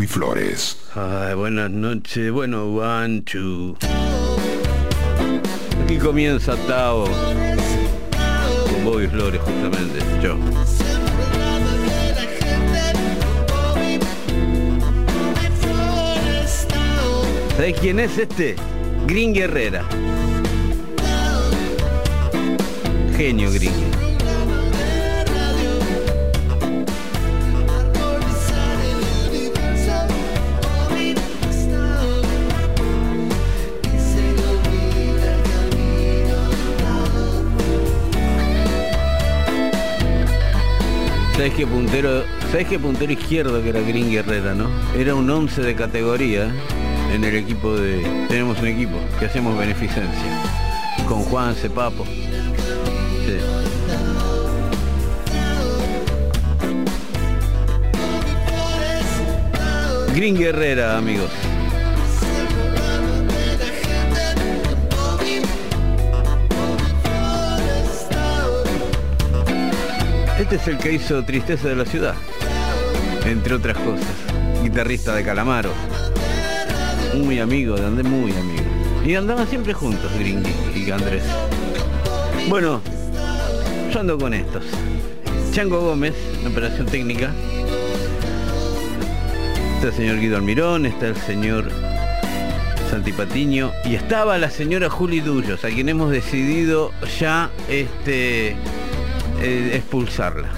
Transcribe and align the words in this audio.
Bobby 0.00 0.08
Flores. 0.08 0.78
Ay, 0.94 1.34
buenas 1.34 1.70
noches. 1.70 2.32
Bueno, 2.32 2.74
one, 2.74 3.20
two. 3.20 3.76
Aquí 5.84 5.98
comienza 5.98 6.56
Tao. 6.66 7.04
Con 7.04 8.84
Bobby 8.86 9.08
Flores, 9.08 9.42
justamente. 9.42 9.98
Yo. 10.22 10.38
¿Sabés 17.56 17.78
quién 17.78 18.00
es 18.00 18.16
este? 18.16 18.56
Green 19.06 19.34
Guerrera. 19.34 19.84
Genio 23.18 23.52
Green. 23.52 24.09
¿Sabes 41.40 41.54
qué 41.54 41.66
puntero, 41.66 42.22
¿sabes 42.50 42.68
qué 42.68 42.78
puntero 42.78 43.10
izquierdo 43.14 43.62
que 43.62 43.70
era 43.70 43.80
Green 43.80 44.10
Guerrera, 44.10 44.54
no? 44.54 44.68
Era 44.94 45.14
un 45.14 45.30
11 45.30 45.62
de 45.62 45.74
categoría 45.74 46.52
en 47.14 47.24
el 47.24 47.34
equipo 47.34 47.74
de... 47.74 48.26
Tenemos 48.28 48.60
un 48.60 48.66
equipo 48.66 48.98
que 49.18 49.24
hacemos 49.24 49.56
beneficencia. 49.56 50.42
Con 51.08 51.22
Juan 51.22 51.54
Cepapo. 51.54 52.04
Sí. 52.04 53.38
Green 60.14 60.36
Guerrera, 60.36 60.98
amigos. 60.98 61.30
Este 70.50 70.62
es 70.62 70.68
el 70.76 70.78
que 70.78 70.92
hizo 70.94 71.24
Tristeza 71.24 71.68
de 71.68 71.76
la 71.76 71.84
Ciudad, 71.84 72.16
entre 73.24 73.54
otras 73.54 73.78
cosas. 73.78 74.08
Guitarrista 74.64 75.14
de 75.14 75.22
Calamaro. 75.22 75.70
Muy 77.16 77.38
amigo 77.38 77.76
de 77.76 77.86
Andrés, 77.86 78.04
muy 78.10 78.32
amigo. 78.32 78.64
Y 79.06 79.14
andaban 79.14 79.46
siempre 79.46 79.74
juntos, 79.74 80.10
Gringy 80.18 80.50
y 80.74 80.90
Andrés. 80.90 81.22
Bueno, 82.48 82.80
yo 83.92 84.00
ando 84.00 84.18
con 84.18 84.34
estos. 84.34 84.64
Chango 85.52 85.82
Gómez, 85.82 86.16
operación 86.44 86.86
técnica. 86.86 87.30
Está 89.76 89.86
el 89.86 89.94
señor 89.94 90.18
Guido 90.18 90.36
Almirón, 90.36 90.84
está 90.84 91.06
el 91.06 91.16
señor 91.16 91.70
Santi 92.90 93.12
Patiño 93.12 93.70
y 93.84 93.94
estaba 93.94 94.36
la 94.36 94.50
señora 94.50 94.90
Juli 94.90 95.20
Dullos, 95.20 95.64
a 95.64 95.68
quien 95.68 95.88
hemos 95.88 96.10
decidido 96.10 96.90
ya 97.20 97.50
este 97.68 98.56
eh, 99.40 99.72
expulsarla. 99.74 100.48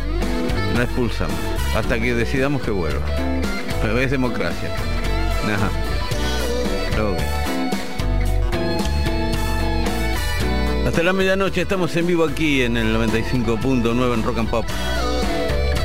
La 0.77 0.85
expulsamos. 0.85 1.37
Hasta 1.77 1.99
que 1.99 2.15
decidamos 2.15 2.63
que 2.63 2.71
vuelva. 2.71 3.05
Pero 3.81 3.99
es 3.99 4.11
democracia. 4.11 4.71
Ajá. 5.45 5.71
Hasta 10.87 11.03
la 11.03 11.13
medianoche 11.13 11.63
estamos 11.63 11.97
en 11.97 12.07
vivo 12.07 12.25
aquí 12.25 12.63
en 12.63 12.77
el 12.77 12.95
95.9 12.95 14.15
en 14.15 14.23
Rock 14.23 14.39
and 14.39 14.51
Pop. 14.51 14.67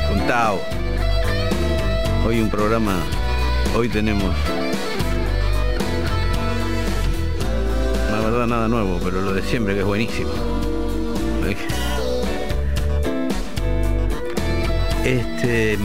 Con 0.09 0.27
Tao. 0.27 0.59
Hoy 2.25 2.41
un 2.41 2.49
programa. 2.49 2.97
Hoy 3.75 3.87
tenemos. 3.87 4.35
La 8.11 8.19
verdad 8.19 8.47
nada 8.47 8.67
nuevo, 8.67 8.99
pero 9.03 9.21
lo 9.21 9.33
de 9.33 9.43
siempre 9.43 9.75
que 9.75 9.79
es 9.79 9.85
buenísimo. 9.85 10.31
Este. 15.07 15.79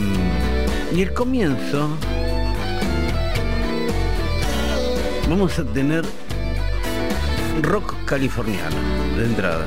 Y 0.93 1.01
el 1.01 1.13
comienzo. 1.13 1.87
Vamos 5.29 5.57
a 5.57 5.63
tener 5.63 6.03
rock 7.61 7.95
californiano 8.03 8.75
de 9.17 9.23
entrada. 9.23 9.65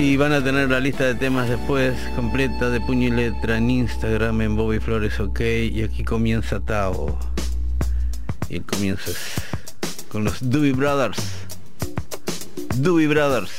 Y 0.00 0.16
van 0.16 0.32
a 0.32 0.42
tener 0.42 0.68
la 0.68 0.80
lista 0.80 1.04
de 1.04 1.14
temas 1.14 1.48
después 1.48 1.94
completa 2.16 2.70
de 2.70 2.80
puño 2.80 3.06
y 3.06 3.12
letra 3.12 3.58
en 3.58 3.70
Instagram 3.70 4.40
en 4.40 4.56
Bobby 4.56 4.80
Flores 4.80 5.20
OK. 5.20 5.40
Y 5.70 5.84
aquí 5.84 6.02
comienza 6.02 6.58
Tao. 6.58 7.16
Y 8.48 8.56
el 8.56 8.64
comienzo 8.64 9.12
es 9.12 9.34
con 10.08 10.24
los 10.24 10.50
Doobie 10.50 10.72
Brothers. 10.72 11.22
Doobie 12.78 13.06
Brothers. 13.06 13.52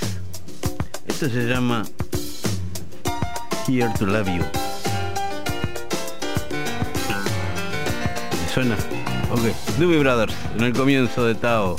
Esto 1.08 1.30
se 1.30 1.48
llama 1.48 1.86
Here 3.72 3.90
to 4.00 4.06
Love 4.06 4.28
You. 4.28 4.44
¿Me 8.34 8.54
suena? 8.54 8.76
Ok. 9.32 9.56
Doobie 9.80 9.98
Brothers, 9.98 10.36
en 10.58 10.64
el 10.66 10.74
comienzo 10.74 11.26
de 11.26 11.36
Tao. 11.36 11.78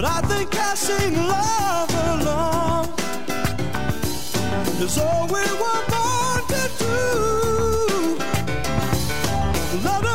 But 0.00 0.04
I 0.04 0.20
think 0.28 0.54
I 0.56 0.74
sing 0.76 1.14
love 1.16 1.90
along 2.12 2.92
is 4.80 4.96
all 4.96 5.26
we 5.26 5.42
were 5.62 5.82
born 5.90 6.40
to 6.54 6.62
do. 6.78 6.98
Let 9.82 10.07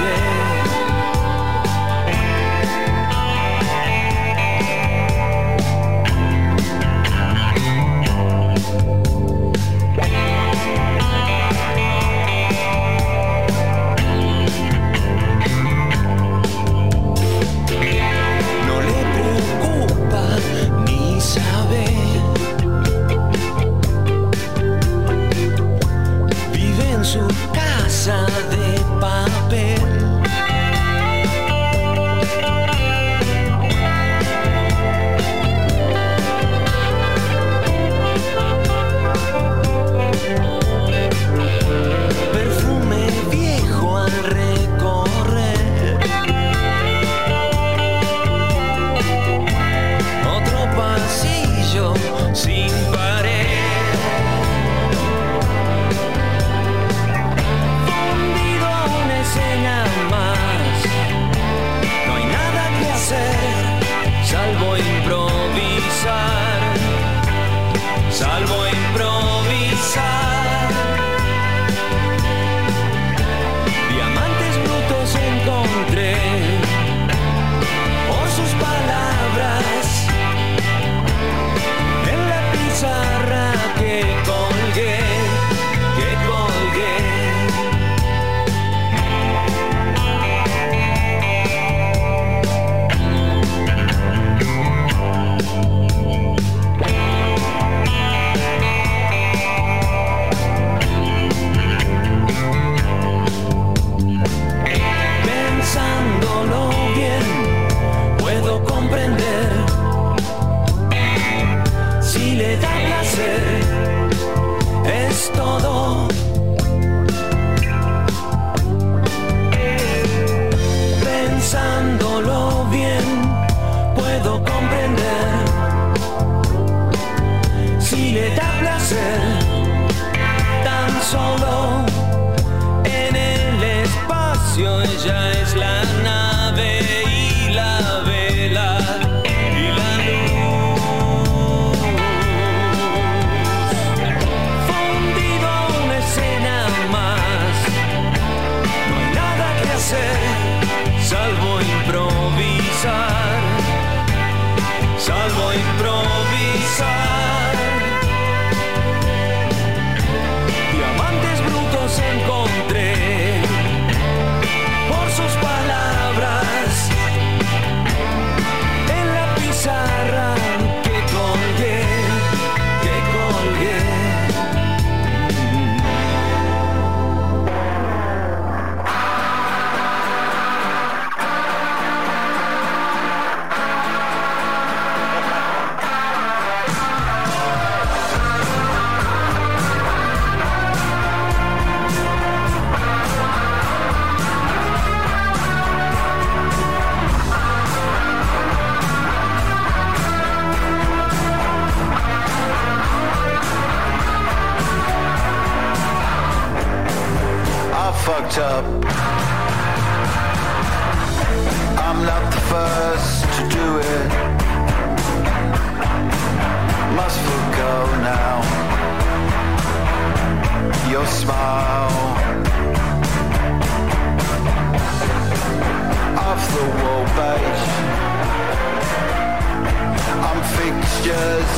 escuché. 0.00 0.49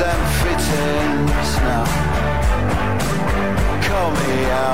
And 0.00 0.22
fittings 0.40 1.56
now. 1.60 1.84
Call 3.88 4.10
me 4.10 4.44
out, 4.50 4.71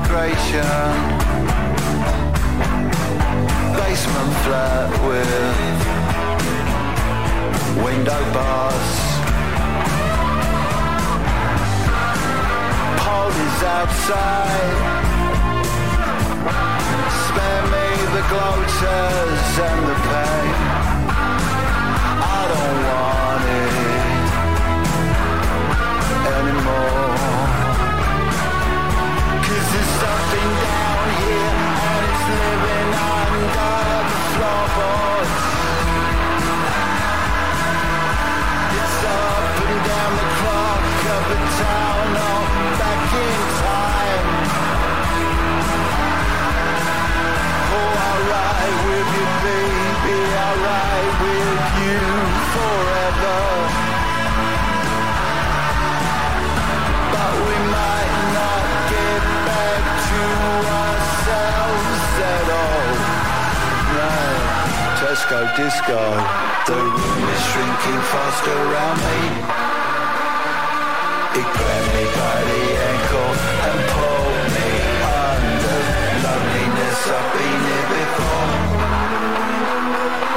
migration. 0.00 0.94
Basement 3.76 4.32
flat 4.44 4.90
with 5.06 5.78
window 7.84 8.22
bars. 8.32 8.90
Paul 13.00 13.30
is 13.30 13.62
outside. 13.78 14.74
Spare 17.24 17.64
me 17.74 17.86
the 18.16 18.24
gloaters 18.32 19.46
and 19.68 19.80
the 19.88 19.96
pain. 20.08 20.54
I 22.22 22.40
don't 22.52 22.80
want 22.90 23.44
it 23.60 23.80
anymore. 26.38 27.59
Down 30.30 31.08
here 31.26 31.54
and 31.90 32.02
it's 32.06 32.24
living 32.30 32.92
under 33.18 33.82
the 34.10 34.18
floorboards. 34.30 35.34
It's 38.78 39.00
up 39.10 39.58
and 39.66 39.80
down 39.90 40.12
the 40.22 40.28
clock 40.38 40.86
of 41.16 41.22
the 41.30 41.40
town, 41.58 42.06
all 42.14 42.46
back 42.78 43.10
in 43.26 43.42
time. 43.58 44.26
Oh, 47.74 47.98
with 48.86 49.10
you, 49.16 49.26
baby, 49.42 50.18
alright 50.46 51.14
with 51.22 51.39
Tesco 65.10 65.42
disco. 65.56 65.98
The 66.70 66.78
room 66.78 67.24
is 67.34 67.42
shrinking 67.50 68.02
fast 68.14 68.46
around 68.46 68.98
me. 69.02 69.20
It 71.34 71.48
grabbed 71.50 71.90
me 71.98 72.04
by 72.14 72.38
the 72.50 72.62
ankle 72.94 73.32
and 73.66 73.80
pulled 73.90 74.46
me 74.54 74.70
under. 75.26 75.82
Loneliness, 76.22 77.00
I've 77.10 77.26
been 77.34 77.60
here 77.66 77.88
before. 77.98 78.54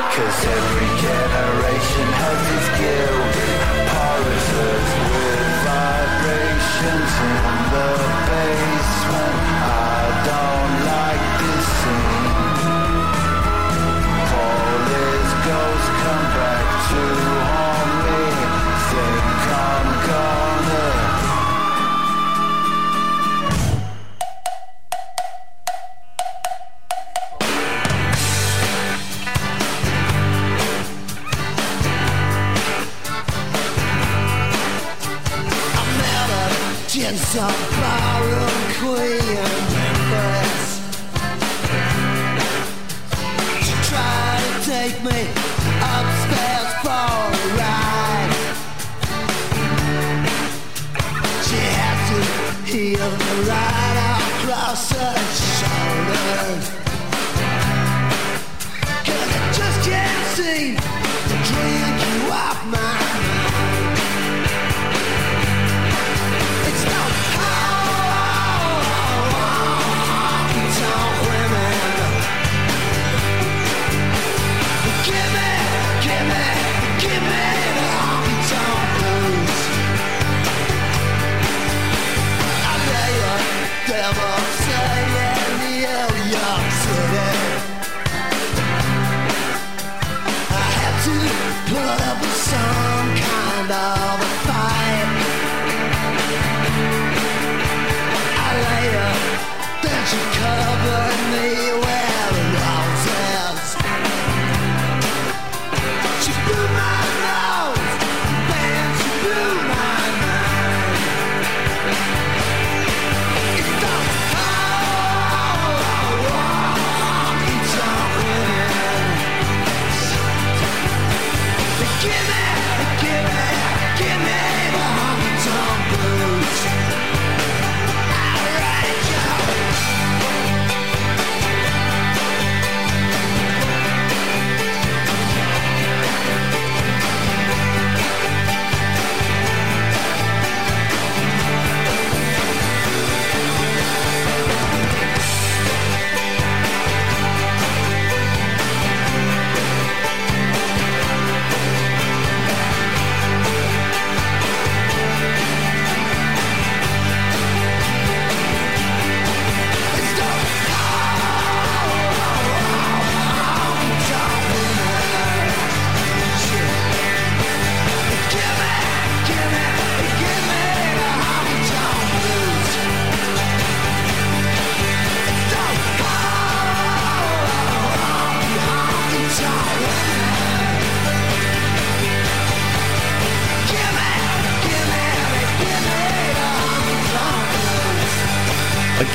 Cause 0.09 0.41
every 0.57 0.91
generation 1.05 2.07
has 2.23 2.41
its 2.57 2.67
gilded 2.81 3.61
pulses 3.93 4.89
with 5.13 5.53
vibrations 5.69 7.13
in 7.29 7.45
the 7.77 7.89
basement. 8.25 8.82
A 37.35 37.72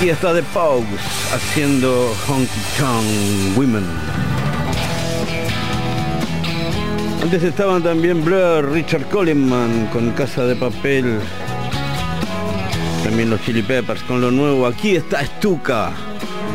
Aquí 0.08 0.14
está 0.14 0.32
The 0.32 0.42
Pogues 0.54 1.02
haciendo 1.34 2.16
Honky 2.26 2.60
Tonk 2.78 3.58
Women. 3.58 3.84
Antes 7.22 7.42
estaban 7.42 7.82
también 7.82 8.24
Blur, 8.24 8.72
Richard 8.72 9.04
Coleman 9.10 9.90
con 9.92 10.12
Casa 10.12 10.46
de 10.46 10.56
Papel. 10.56 11.20
También 13.04 13.28
los 13.28 13.42
Chili 13.42 13.60
Peppers 13.60 14.02
con 14.04 14.22
lo 14.22 14.30
nuevo. 14.30 14.66
Aquí 14.66 14.96
está 14.96 15.22
Stuka 15.26 15.92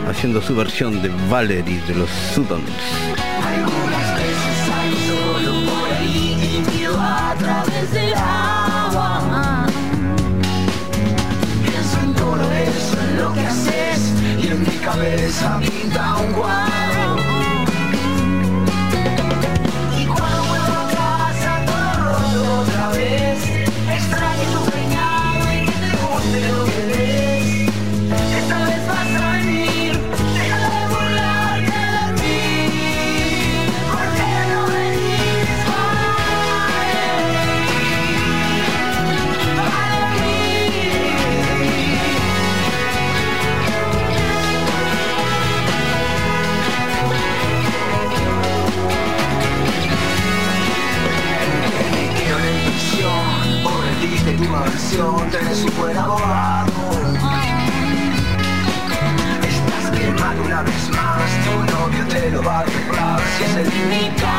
haciendo 0.09 0.41
su 0.41 0.55
versión 0.55 1.03
de 1.03 1.11
Valerie 1.29 1.79
de 1.87 1.93
los 1.93 2.09
Sutons. 2.33 3.02
Sao 15.03 15.59
nhìn! 15.59 16.82
pasión 54.93 55.29
tenés 55.31 55.63
un 55.63 55.77
buen 55.77 55.97
abogado 55.97 56.71
Estás 59.47 59.91
quemando 59.97 60.43
una 60.43 60.61
vez 60.61 60.89
más 60.89 61.31
Tu 61.43 61.73
novio 61.73 62.07
te 62.07 62.31
lo 62.31 62.43
va 62.43 62.57
a 62.57 62.61
arreglar. 62.61 63.21
Si 63.37 63.43
es 63.43 63.55
el 63.55 63.67
único 63.67 64.32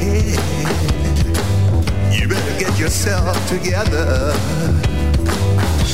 You 0.00 0.32
better 2.26 2.58
get 2.58 2.78
yourself 2.78 3.36
together. 3.48 4.32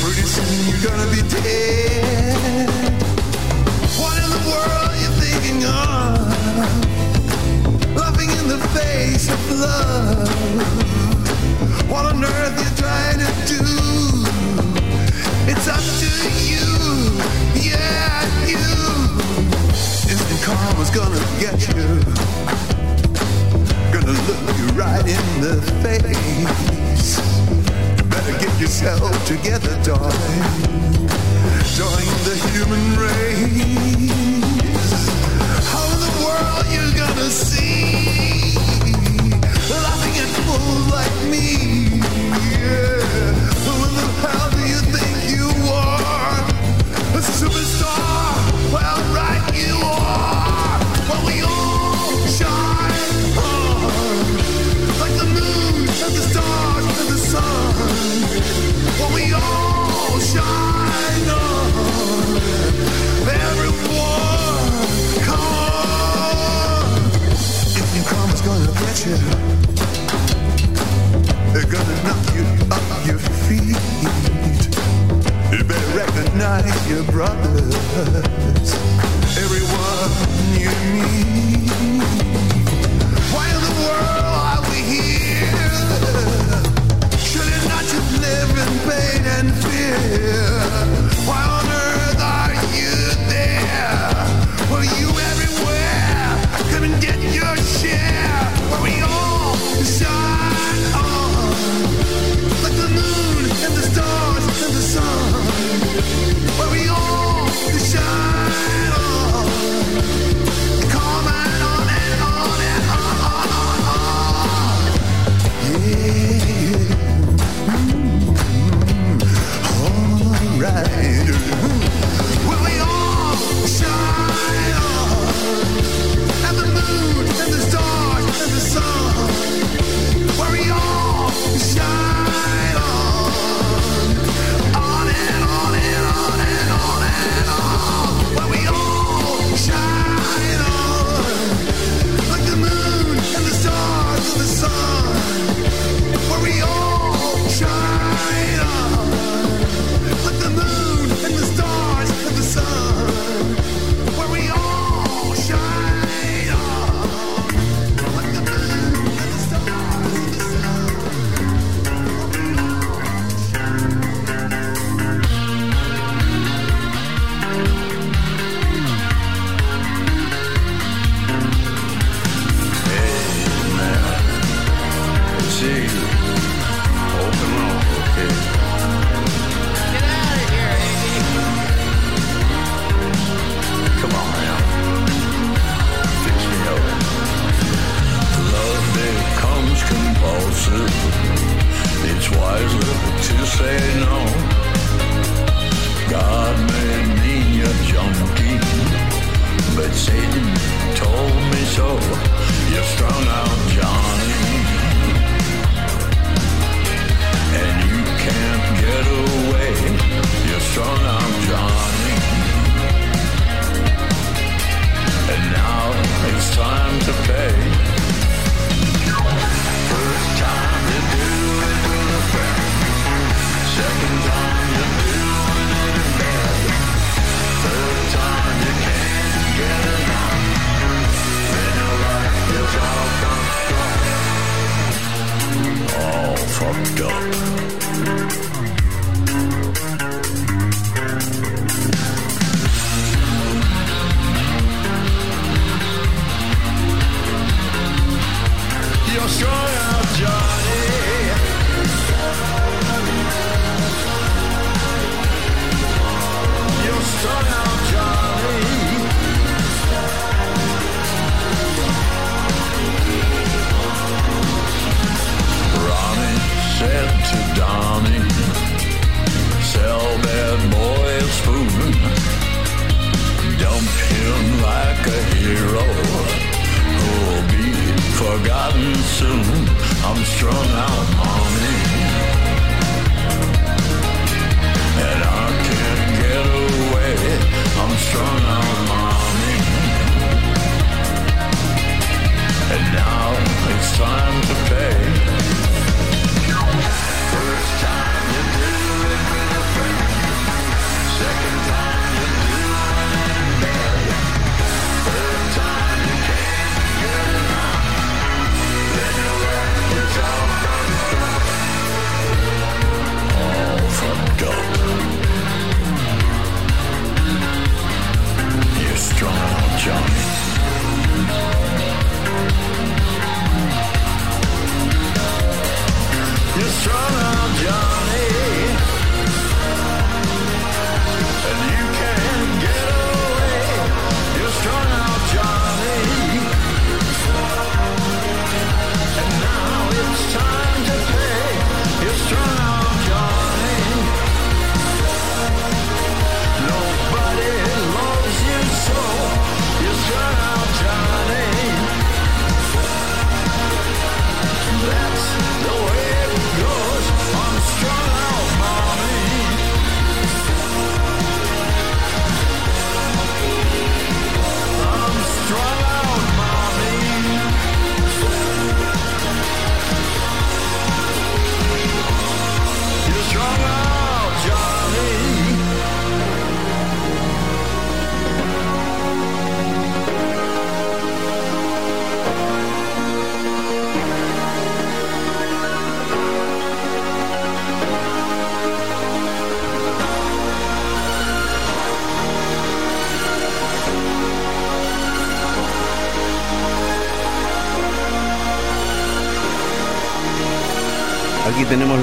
Pretty 0.00 0.22
soon 0.22 0.68
you're 0.68 0.80
gonna 0.88 1.10
be 1.10 1.22
dead. 1.28 2.70
What 3.98 4.16
in 4.22 4.30
the 4.30 4.38
world 4.46 4.86
are 4.86 4.94
you 5.02 5.10
thinking 5.18 5.64
of? 5.64 6.22
Laughing 7.96 8.30
in 8.30 8.46
the 8.46 8.58
face 8.78 9.28
of 9.28 9.50
love. 9.58 10.28
What 11.90 12.06
on 12.06 12.24
earth 12.24 12.60
you 12.62 12.70
trying 12.76 13.18
to 13.18 13.32
do? 13.48 13.64
It's 15.50 15.66
up 15.66 15.82
to 16.02 16.10
you, 16.46 16.64
yeah, 17.60 18.22
you. 18.46 18.62
Instant 20.08 20.42
karma's 20.44 20.90
gonna 20.90 21.18
get 21.40 21.66
you. 21.74 22.04
Look 24.06 24.56
you 24.56 24.66
right 24.78 25.04
in 25.04 25.40
the 25.40 25.60
face. 25.82 27.18
Better 28.08 28.38
get 28.38 28.60
yourself 28.60 29.10
together, 29.26 29.76
darling. 29.82 30.42
Join 31.74 32.06
the 32.22 32.36
human 32.52 32.84
race. 33.02 33.96
How 35.72 35.84
in 35.92 35.98
the 36.06 36.12
world 36.24 36.66
you 36.70 36.84
gonna 36.96 37.30
see? 37.30 38.54
Laughing 39.74 40.16
at 40.22 40.30
fools 40.46 40.86
like 40.92 41.16
me, 41.28 41.48
yeah. 42.54 43.02
Who 43.64 43.72
in 43.86 43.92
the 43.98 44.06
hell 44.22 44.50
do 44.52 44.62
you 44.72 44.80
think 44.94 45.05
They're 69.04 69.12
gonna 71.66 72.02
knock 72.02 72.34
you 72.34 72.44
off 72.72 73.06
your 73.06 73.18
feet. 73.18 73.76
You 75.52 75.64
better 75.64 75.96
recognize 75.98 76.88
your 76.88 77.04
brothers. 77.04 77.74
Everyone 79.36 80.10
you 80.58 80.70
need. 80.94 82.25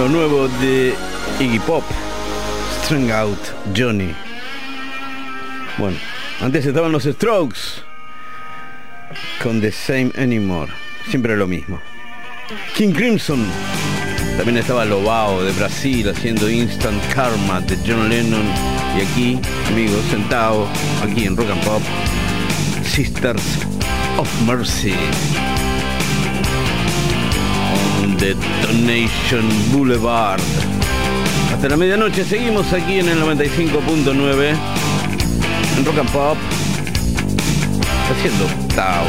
lo 0.03 0.09
nuevo 0.09 0.49
de 0.59 0.93
Iggy 1.39 1.59
Pop, 1.59 1.83
String 2.81 3.09
Out 3.09 3.39
Johnny. 3.73 4.13
Bueno, 5.77 5.97
antes 6.41 6.65
estaban 6.65 6.91
los 6.91 7.03
Strokes 7.03 7.81
con 9.41 9.61
The 9.61 9.71
Same 9.71 10.11
Anymore, 10.17 10.73
siempre 11.09 11.37
lo 11.37 11.47
mismo. 11.47 11.79
King 12.75 12.91
Crimson, 12.91 13.45
también 14.35 14.57
estaba 14.57 14.83
Lobao 14.83 15.41
de 15.41 15.53
Brasil 15.53 16.09
haciendo 16.09 16.49
Instant 16.49 17.01
Karma 17.13 17.61
de 17.61 17.77
John 17.87 18.09
Lennon. 18.09 18.45
Y 18.97 19.01
aquí, 19.03 19.39
amigos, 19.69 20.03
sentado 20.11 20.67
aquí 21.01 21.23
en 21.23 21.37
Rock 21.37 21.49
and 21.49 21.63
Pop, 21.63 21.81
Sisters 22.83 23.59
of 24.17 24.27
Mercy 24.41 24.95
de 28.23 28.35
Donation 28.61 29.43
Boulevard. 29.73 30.39
Hasta 31.53 31.67
la 31.67 31.75
medianoche 31.75 32.23
seguimos 32.23 32.71
aquí 32.71 32.99
en 32.99 33.09
el 33.09 33.19
95.9 33.21 34.55
en 35.77 35.85
Rock 35.85 35.97
and 35.97 36.11
Pop 36.11 36.37
haciendo 38.09 38.45
octavo. 38.45 39.07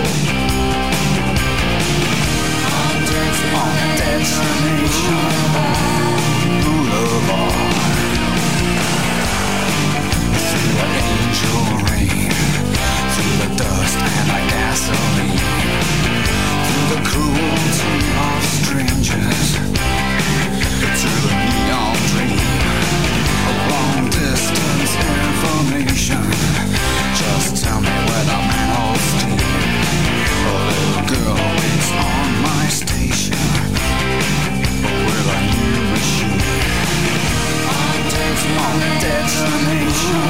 detonation 39.00 40.24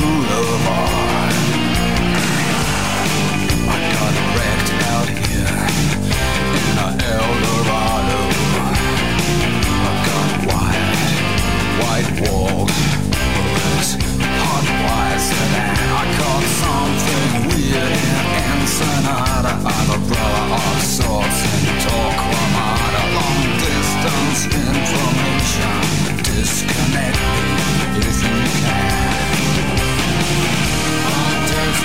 boulevard. 0.00 1.07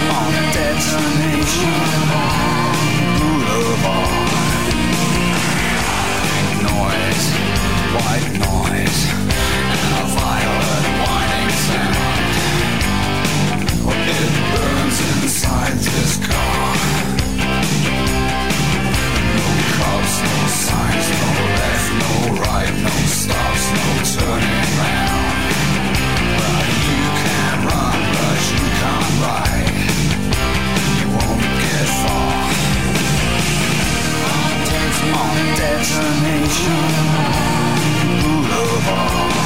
on 0.09 0.31
Boulevard. 3.19 4.31
Noise, 6.63 7.27
white 7.95 8.29
noise, 8.47 9.01
and 9.73 9.93
a 9.93 10.05
whining 11.03 11.51
sound. 11.65 12.23
It 14.15 14.31
burns 14.53 14.97
inside 15.13 15.77
this 15.77 16.13
car. 16.27 16.65
No 19.37 19.47
cops, 19.77 20.15
no 20.27 20.37
signs, 20.65 21.07
no 21.21 21.29
left, 21.59 21.89
no 22.01 22.13
right, 22.43 22.73
no 22.83 22.95
stops, 23.07 23.65
no 23.71 23.85
turning. 24.13 24.52
on 35.13 35.35
detonation 35.55 36.83
boulevard. 38.49 39.42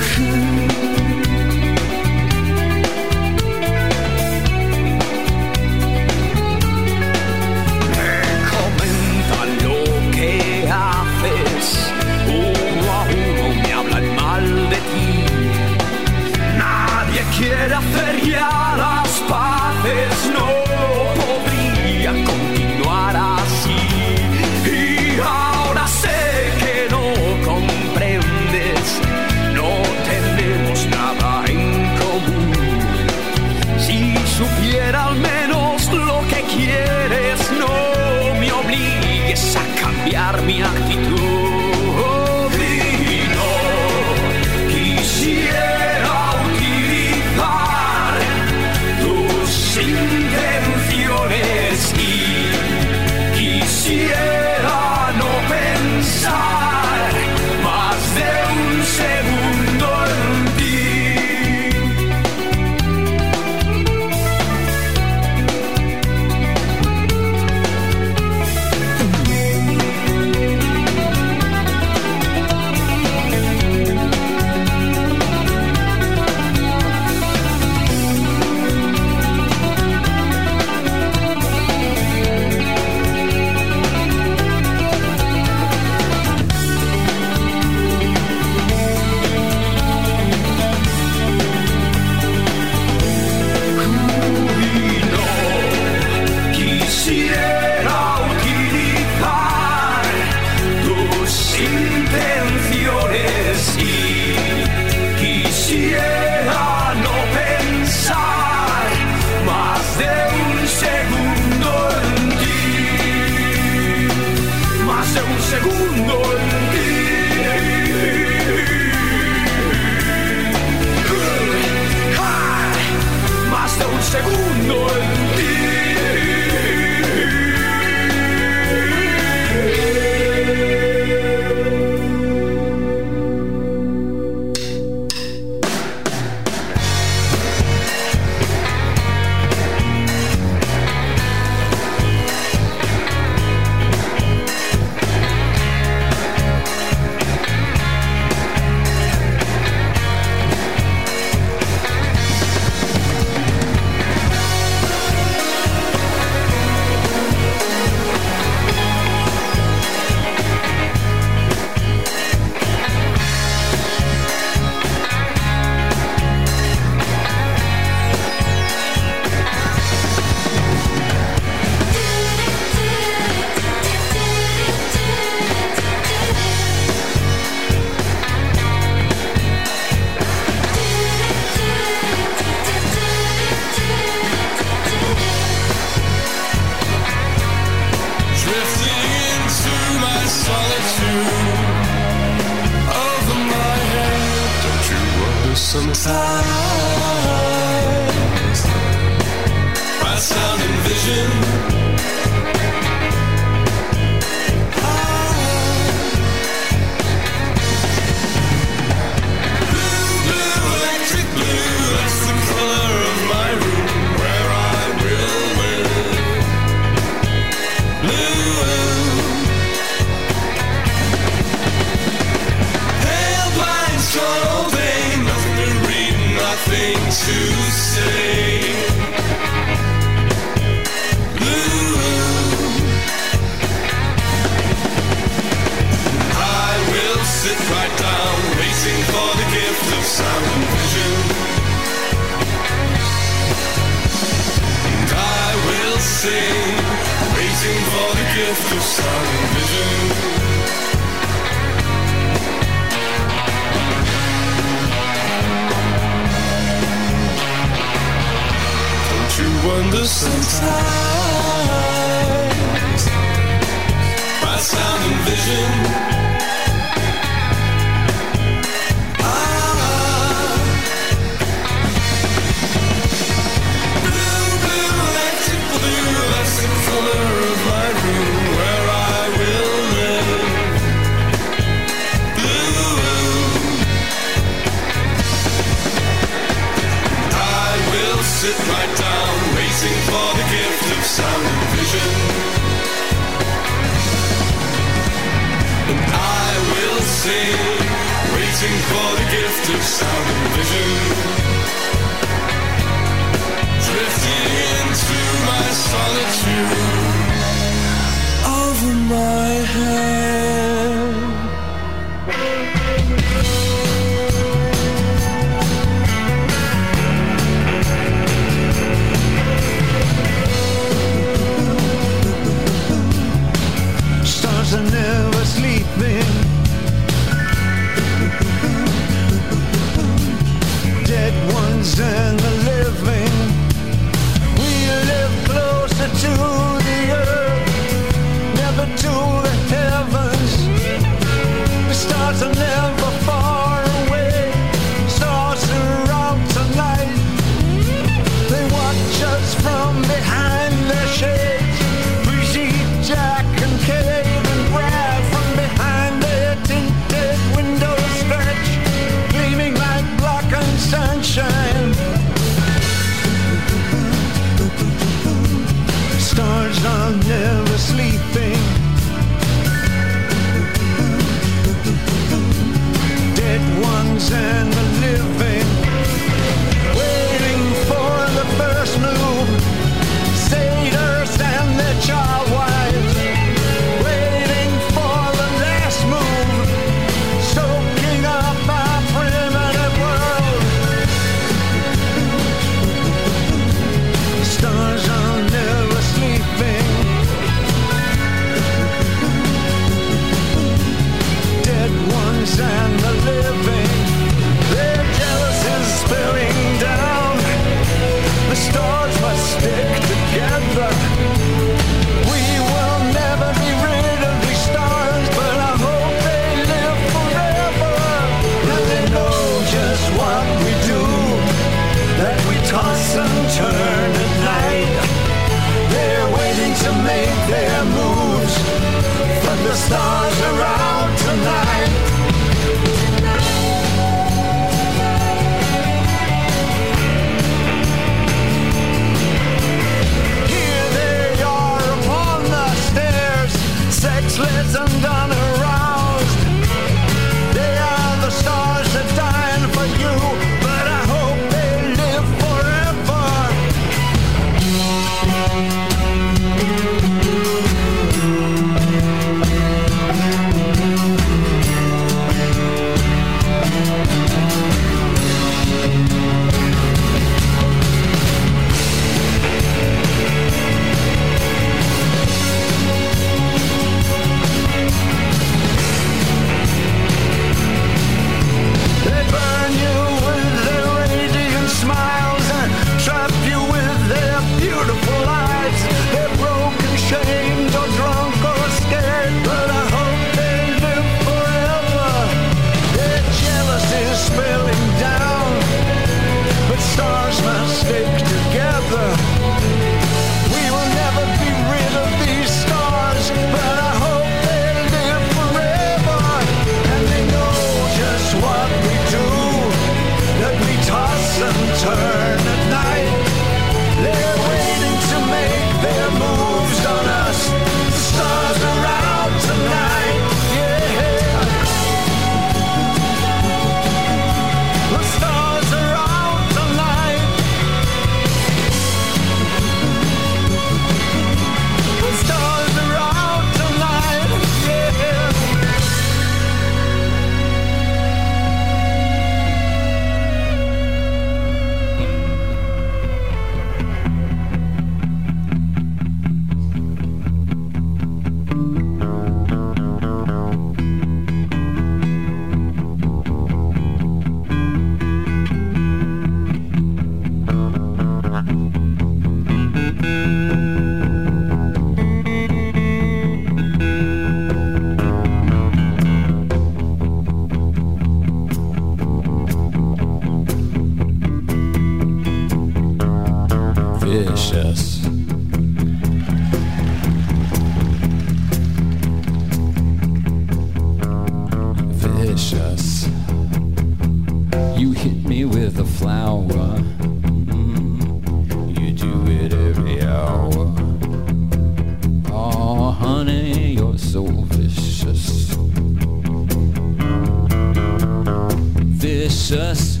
vicious. 598.98 600.00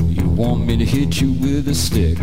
You 0.00 0.26
want 0.30 0.64
me 0.66 0.78
to 0.78 0.84
hit 0.84 1.20
you 1.20 1.32
with 1.32 1.68
a 1.68 1.74
stick. 1.74 2.18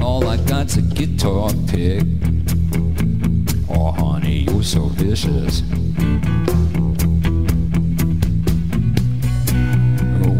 All 0.00 0.26
I 0.26 0.38
got's 0.38 0.78
a 0.78 0.82
guitar 0.82 1.50
pick. 1.68 2.02
Oh, 3.68 3.92
honey, 3.92 4.46
you're 4.48 4.62
so 4.62 4.86
vicious. 4.86 5.62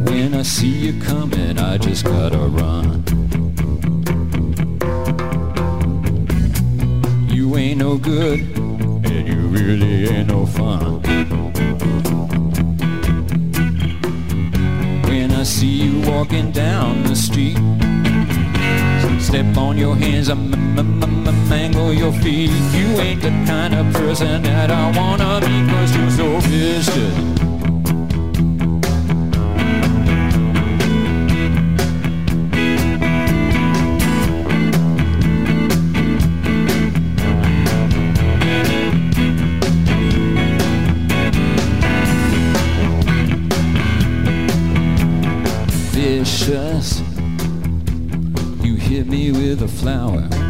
When 0.06 0.34
I 0.34 0.42
see 0.42 0.74
you 0.86 1.00
coming, 1.02 1.58
I 1.58 1.76
just 1.76 2.04
gotta 2.04 2.38
run. 2.38 3.04
You 7.28 7.56
ain't 7.56 7.78
no 7.78 7.98
good, 7.98 8.40
and 8.40 9.28
you 9.28 9.40
really 9.48 10.08
ain't 10.08 10.28
no 10.28 10.46
fun. 10.46 11.02
see 15.62 15.84
you 15.84 16.00
walking 16.10 16.50
down 16.50 17.04
the 17.04 17.14
street. 17.14 17.56
Step 19.20 19.56
on 19.56 19.78
your 19.78 19.94
hands, 19.94 20.28
I 20.28 20.32
m- 20.32 20.52
m- 20.76 21.02
m- 21.04 21.48
mangle 21.48 21.92
your 21.94 22.12
feet. 22.12 22.50
You 22.78 22.88
ain't 23.04 23.22
the 23.22 23.30
kind 23.46 23.72
of 23.72 23.84
person 23.92 24.42
that 24.42 24.72
I 24.72 24.84
wanna 24.98 25.40
be, 25.46 25.54
cause 25.70 25.90
you're 25.96 26.10
so 26.10 26.28
vicious. 26.48 27.41
flower. 49.82 50.41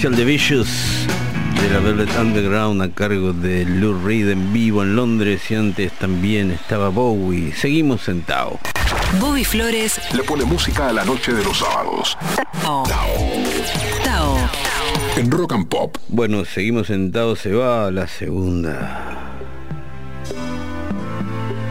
Especial 0.00 0.16
de 0.16 0.24
Vicious 0.24 1.06
de 1.60 1.68
la 1.68 1.78
Velvet 1.78 2.08
Underground 2.18 2.80
a 2.80 2.88
cargo 2.88 3.34
de 3.34 3.66
Lou 3.66 4.02
Reed 4.02 4.30
en 4.30 4.50
vivo 4.50 4.82
en 4.82 4.96
Londres 4.96 5.50
y 5.50 5.54
antes 5.56 5.92
también 5.92 6.50
estaba 6.52 6.88
Bowie. 6.88 7.52
Seguimos 7.52 8.00
sentados. 8.00 8.60
Bobby 9.20 9.44
Flores, 9.44 10.00
Le 10.14 10.22
pone 10.22 10.46
música 10.46 10.88
a 10.88 10.94
la 10.94 11.04
noche 11.04 11.34
de 11.34 11.44
los 11.44 11.58
sábados. 11.58 12.16
Tao. 12.62 12.84
Tao. 14.02 14.36
En 15.18 15.30
Rock 15.30 15.52
and 15.52 15.68
Pop. 15.68 15.98
Bueno, 16.08 16.46
seguimos 16.46 16.86
sentados, 16.86 17.40
se 17.40 17.52
va 17.52 17.88
a 17.88 17.90
la 17.90 18.06
segunda. 18.06 19.34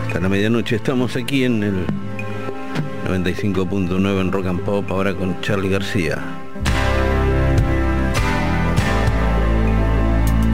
Hasta 0.05 0.19
la 0.19 0.29
medianoche 0.29 0.75
estamos 0.75 1.15
aquí 1.15 1.45
en 1.45 1.63
el 1.63 1.85
95.9 3.07 4.21
en 4.21 4.31
Rock 4.31 4.45
and 4.45 4.61
Pop, 4.61 4.85
ahora 4.91 5.15
con 5.15 5.41
Charlie 5.41 5.69
García. 5.69 6.23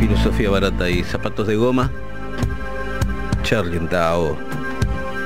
Filosofía 0.08 0.52
barata 0.52 0.88
y 0.88 1.02
zapatos 1.04 1.48
de 1.48 1.56
goma. 1.56 1.92
Charlie 3.42 3.80
Tao. 3.88 4.38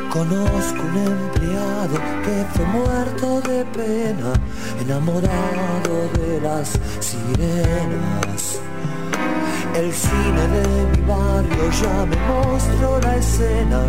Conozco 0.09 0.81
un 0.81 0.97
empleado 1.05 1.97
que 2.23 2.45
fue 2.53 2.65
muerto 2.67 3.41
de 3.41 3.65
pena, 3.65 4.31
enamorado 4.79 6.07
de 6.17 6.39
las 6.39 6.79
sirenas. 7.01 8.61
El 9.75 9.91
cine 9.91 10.47
de 10.47 10.97
mi 10.97 11.05
barrio 11.05 11.71
ya 11.81 12.05
me 12.05 12.15
mostró 12.15 13.01
la 13.01 13.17
escena, 13.17 13.81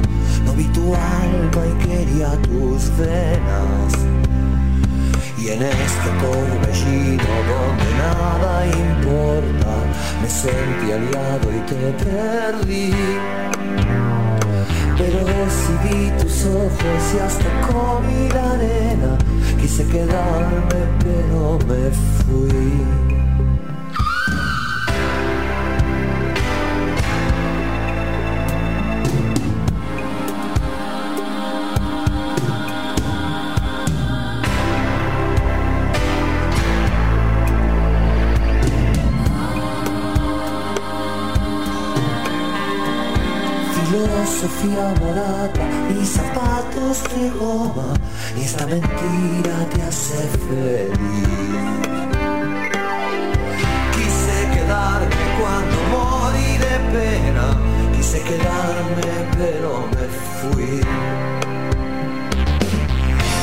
no 0.44 0.52
vi 0.54 0.64
tu 0.72 0.92
alma 0.92 1.66
y 1.68 1.86
quería 1.86 2.32
tus 2.42 2.90
venas. 2.98 4.09
Y 5.40 5.48
en 5.48 5.62
este 5.62 6.10
torbellino 6.20 7.24
donde 7.48 7.94
nada 7.96 8.66
importa, 8.66 9.72
me 10.20 10.28
sentí 10.28 10.92
aliado 10.92 11.50
y 11.50 11.60
te 11.60 12.04
perdí. 12.04 12.94
Pero 14.98 15.18
recibí 15.24 16.10
tus 16.20 16.44
ojos 16.44 17.14
y 17.14 17.18
hasta 17.20 17.72
comí 17.72 18.28
la 18.34 18.52
arena. 18.52 19.18
Quise 19.58 19.86
quedarme, 19.86 20.80
pero 21.02 21.58
me 21.66 21.90
fui. 22.18 23.19
Filosofía 44.40 44.94
barata 45.04 45.60
y 46.00 46.06
zapatos 46.06 47.02
de 47.14 47.28
goma 47.38 47.92
y 48.34 48.40
esta 48.40 48.66
mentira 48.66 49.66
te 49.74 49.82
hace 49.82 50.16
feliz. 50.48 51.28
Quise 53.92 54.36
quedarme 54.54 55.22
cuando 55.38 55.76
morí 55.92 56.52
de 56.56 56.74
pena, 56.90 57.46
quise 57.94 58.22
quedarme 58.22 59.08
pero 59.36 59.86
me 59.92 60.06
fui. 60.40 60.80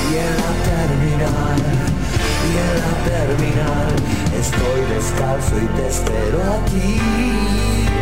Y 0.02 0.16
en 0.18 0.34
la 0.42 0.52
terminal, 0.72 1.62
y 2.42 2.58
en 2.58 2.74
la 2.82 2.94
terminal, 3.06 3.90
estoy 4.40 4.82
descalzo 4.96 5.54
y 5.60 5.68
te 5.78 5.88
espero 5.90 6.38
a 6.42 6.66
ti. 6.66 7.97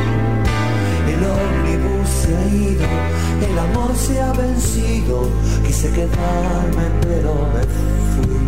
El 1.08 1.24
ómnibus 1.24 2.10
se 2.10 2.36
ha 2.36 2.46
ido, 2.48 2.88
el 3.50 3.60
amor 3.60 3.96
se 3.96 4.22
ha 4.22 4.32
vencido, 4.34 5.30
quise 5.66 5.90
quedarme 5.92 6.86
pero 7.02 7.34
me 7.54 7.64
fui. 8.12 8.46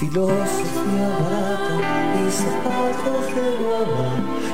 Filosofía 0.00 1.08
barata 1.22 1.76
y 2.18 2.30
zapatos 2.42 3.24
de 3.34 3.46
goma, 3.62 4.10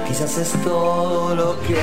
quizás 0.06 0.38
es 0.38 0.52
todo 0.62 1.34
lo 1.34 1.60
que 1.62 1.76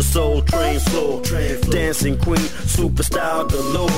the 0.00 0.04
soul 0.04 0.40
train 0.42 0.80
floor. 0.80 1.20
Dancing 1.70 2.16
queen, 2.16 2.48
superstar 2.76 3.46
galore. 3.50 3.90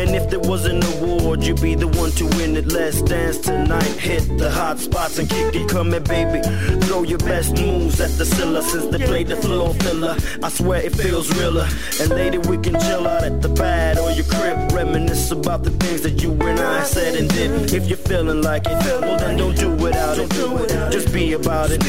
And 0.00 0.16
if 0.16 0.30
there 0.30 0.40
was 0.40 0.64
an 0.64 0.82
award, 0.94 1.42
you'd 1.42 1.60
be 1.60 1.74
the 1.74 1.88
one 1.88 2.12
to 2.12 2.24
win 2.36 2.56
it. 2.56 2.66
Let's 2.72 3.02
dance 3.02 3.38
tonight. 3.38 3.94
Hit 4.08 4.38
the 4.38 4.50
hot 4.50 4.78
spots 4.78 5.18
and 5.18 5.28
kick 5.28 5.54
it. 5.54 5.68
Come 5.68 5.90
here, 5.90 6.00
baby. 6.00 6.40
Throw 6.86 7.02
your 7.02 7.18
best 7.18 7.52
moves 7.60 8.00
at 8.00 8.12
the 8.12 8.24
silla 8.24 8.62
since 8.62 8.86
they 8.86 9.04
played 9.04 9.28
the 9.28 9.36
floor 9.36 9.74
filler. 9.74 10.16
I 10.42 10.48
swear 10.48 10.80
it 10.80 10.96
feels 10.96 11.28
realer. 11.36 11.68
And 12.00 12.08
later 12.10 12.40
we 12.48 12.56
can 12.56 12.80
chill 12.80 13.06
out 13.06 13.24
at 13.24 13.42
the 13.42 13.50
pad 13.50 13.98
or 13.98 14.10
your 14.12 14.24
crib. 14.24 14.72
Reminisce 14.72 15.30
about 15.30 15.62
the 15.62 15.72
things 15.72 16.00
that 16.02 16.22
you 16.22 16.32
and 16.32 16.58
I 16.58 16.84
said 16.84 17.16
and 17.16 17.28
did. 17.28 17.74
If 17.74 17.86
you're 17.86 18.04
feeling 18.10 18.40
like 18.40 18.64
it, 18.66 18.78
well 19.02 19.18
then 19.18 19.36
don't 19.36 19.56
do 19.56 19.70
without 19.76 20.18
it. 20.18 20.73
Just 20.90 21.12
be 21.12 21.32
about 21.32 21.70
it, 21.70 21.80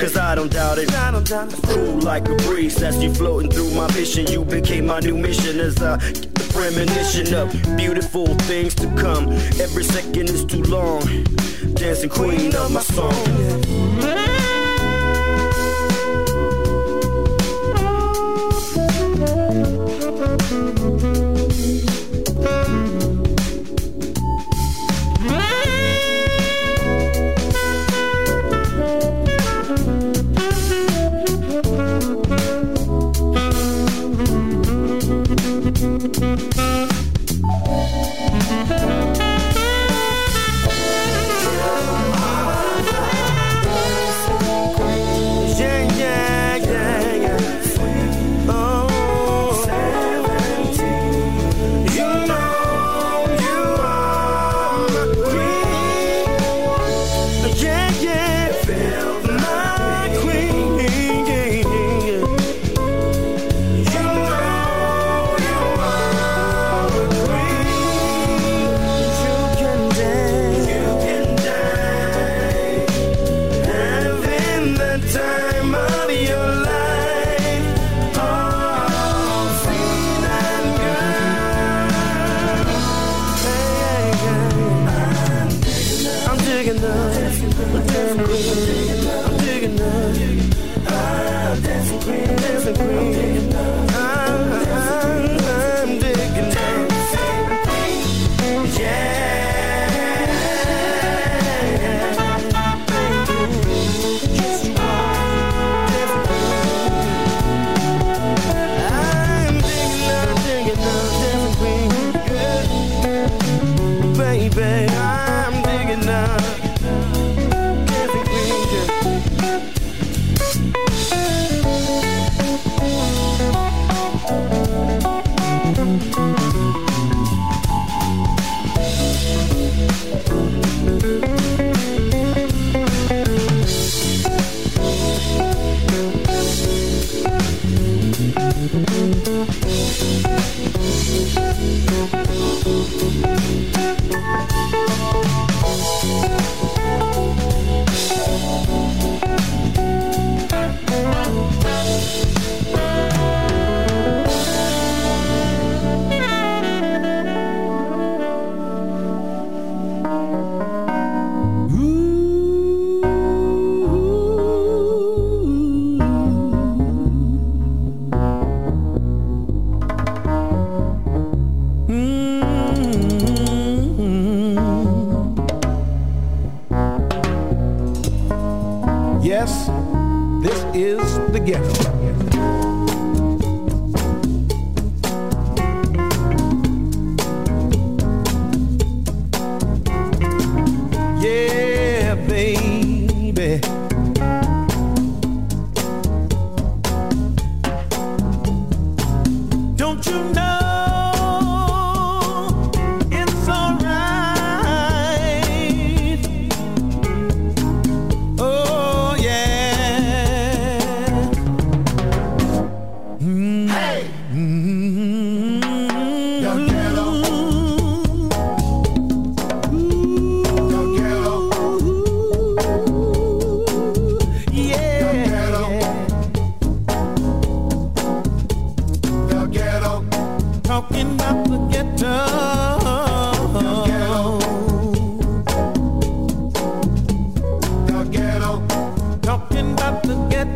cause 0.00 0.16
I 0.16 0.34
don't 0.34 0.52
doubt 0.52 0.78
it. 0.78 0.88
Cool 1.64 2.00
like 2.00 2.28
a 2.28 2.36
breeze 2.36 2.82
as 2.82 3.02
you 3.02 3.12
floating 3.12 3.50
through 3.50 3.70
my 3.70 3.86
vision. 3.88 4.26
You 4.26 4.44
became 4.44 4.86
my 4.86 5.00
new 5.00 5.16
mission 5.16 5.60
as 5.60 5.80
I 5.82 5.98
get 5.98 6.34
the 6.34 6.52
premonition 6.52 7.34
of 7.34 7.76
beautiful 7.76 8.26
things 8.46 8.74
to 8.76 8.86
come. 8.96 9.32
Every 9.60 9.84
second 9.84 10.28
is 10.28 10.44
too 10.44 10.62
long. 10.62 11.02
Dancing 11.74 12.10
queen 12.10 12.54
of 12.54 12.72
my 12.72 12.80
song. 12.80 13.81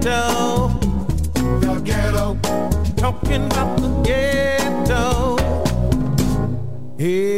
ghetto. 0.06 0.68
The 1.60 1.80
ghetto. 1.84 2.38
Talking 2.96 3.46
about 3.46 3.76
the 3.80 3.88
ghetto. 4.04 5.36
Yeah. 6.96 7.35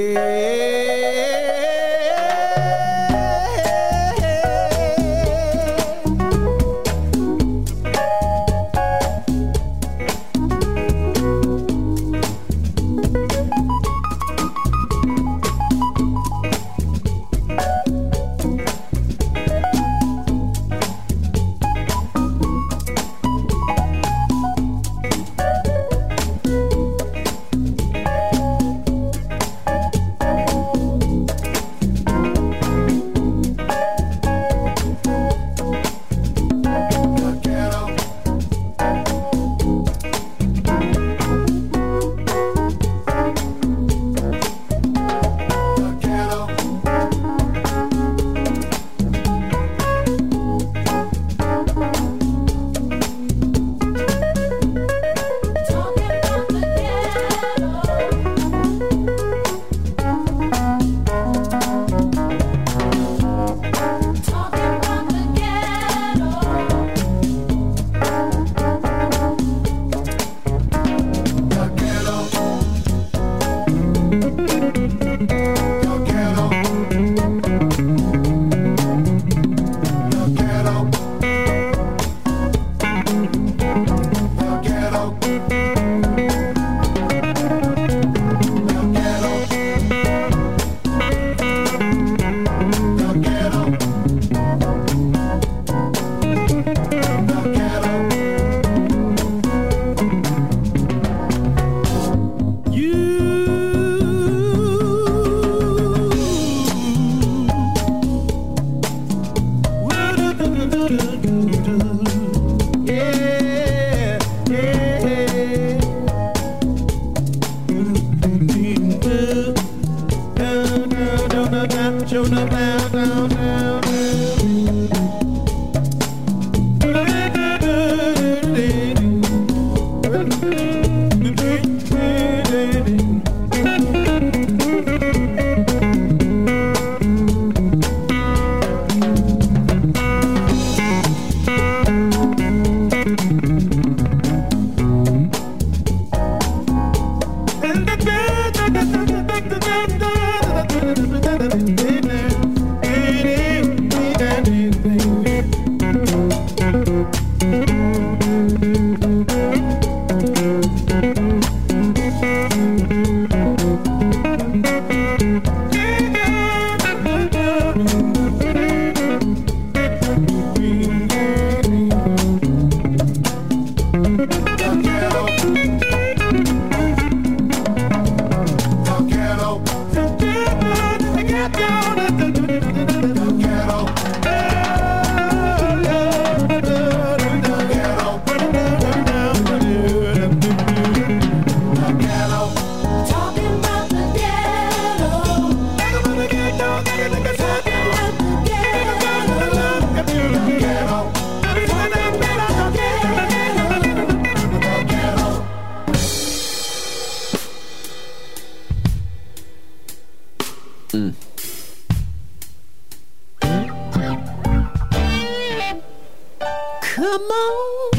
Come 216.94 217.20
on, 217.20 217.90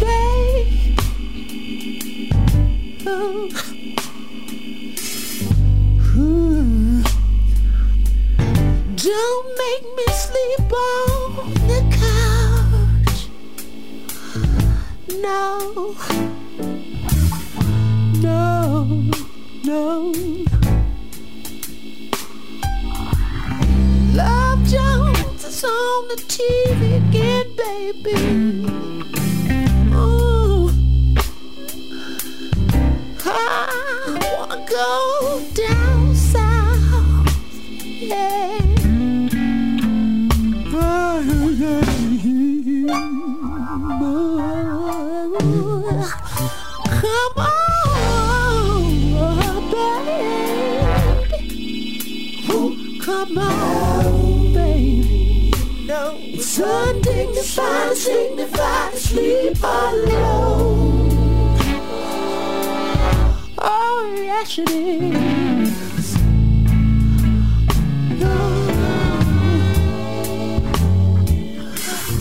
babe. 0.00 0.68
Oh. 3.06 3.48
Don't 8.96 9.46
make 9.58 9.86
me 9.96 10.06
sleep 10.14 10.72
on 10.72 11.54
the 11.66 11.80
couch. 11.98 13.18
No, 15.20 15.96
no, 18.22 18.42
no. 19.64 20.12
Love 24.14 24.60
Jones 24.64 25.44
is 25.44 25.64
on 25.64 26.08
the 26.08 26.16
TV 26.28 27.08
again 27.08 27.37
go. 34.68 35.07
much. 64.48 64.58
No. 68.18 68.36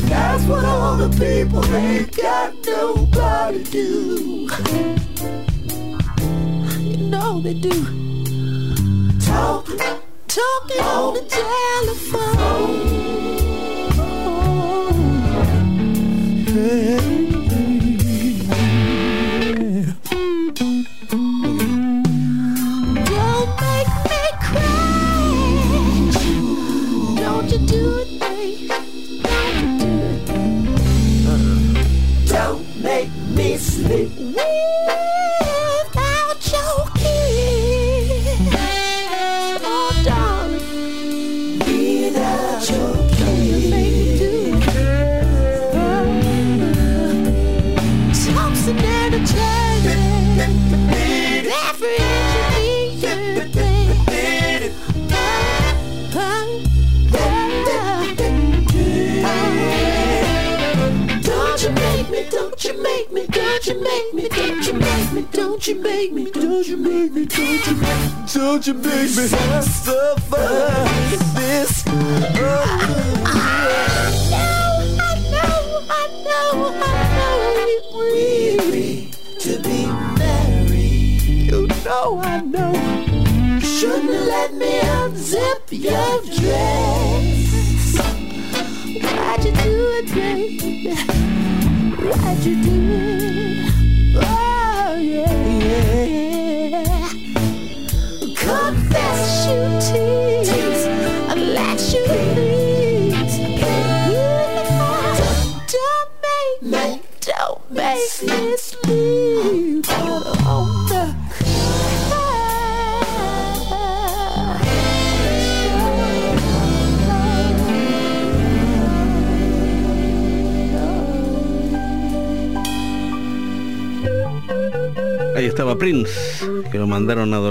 That's 0.10 0.44
what 0.46 0.66
all 0.66 0.98
the 0.98 1.10
people 1.18 1.64
ain't 1.76 2.16
got 2.16 2.54
nobody 2.66 3.64
do. 3.64 4.50
You 6.82 6.98
know 6.98 7.40
they 7.42 7.54
do. 7.54 7.70
Talking, 9.26 9.80
talking 10.28 10.82
on 10.82 11.14
the 11.14 11.26
telephone. 11.30 11.97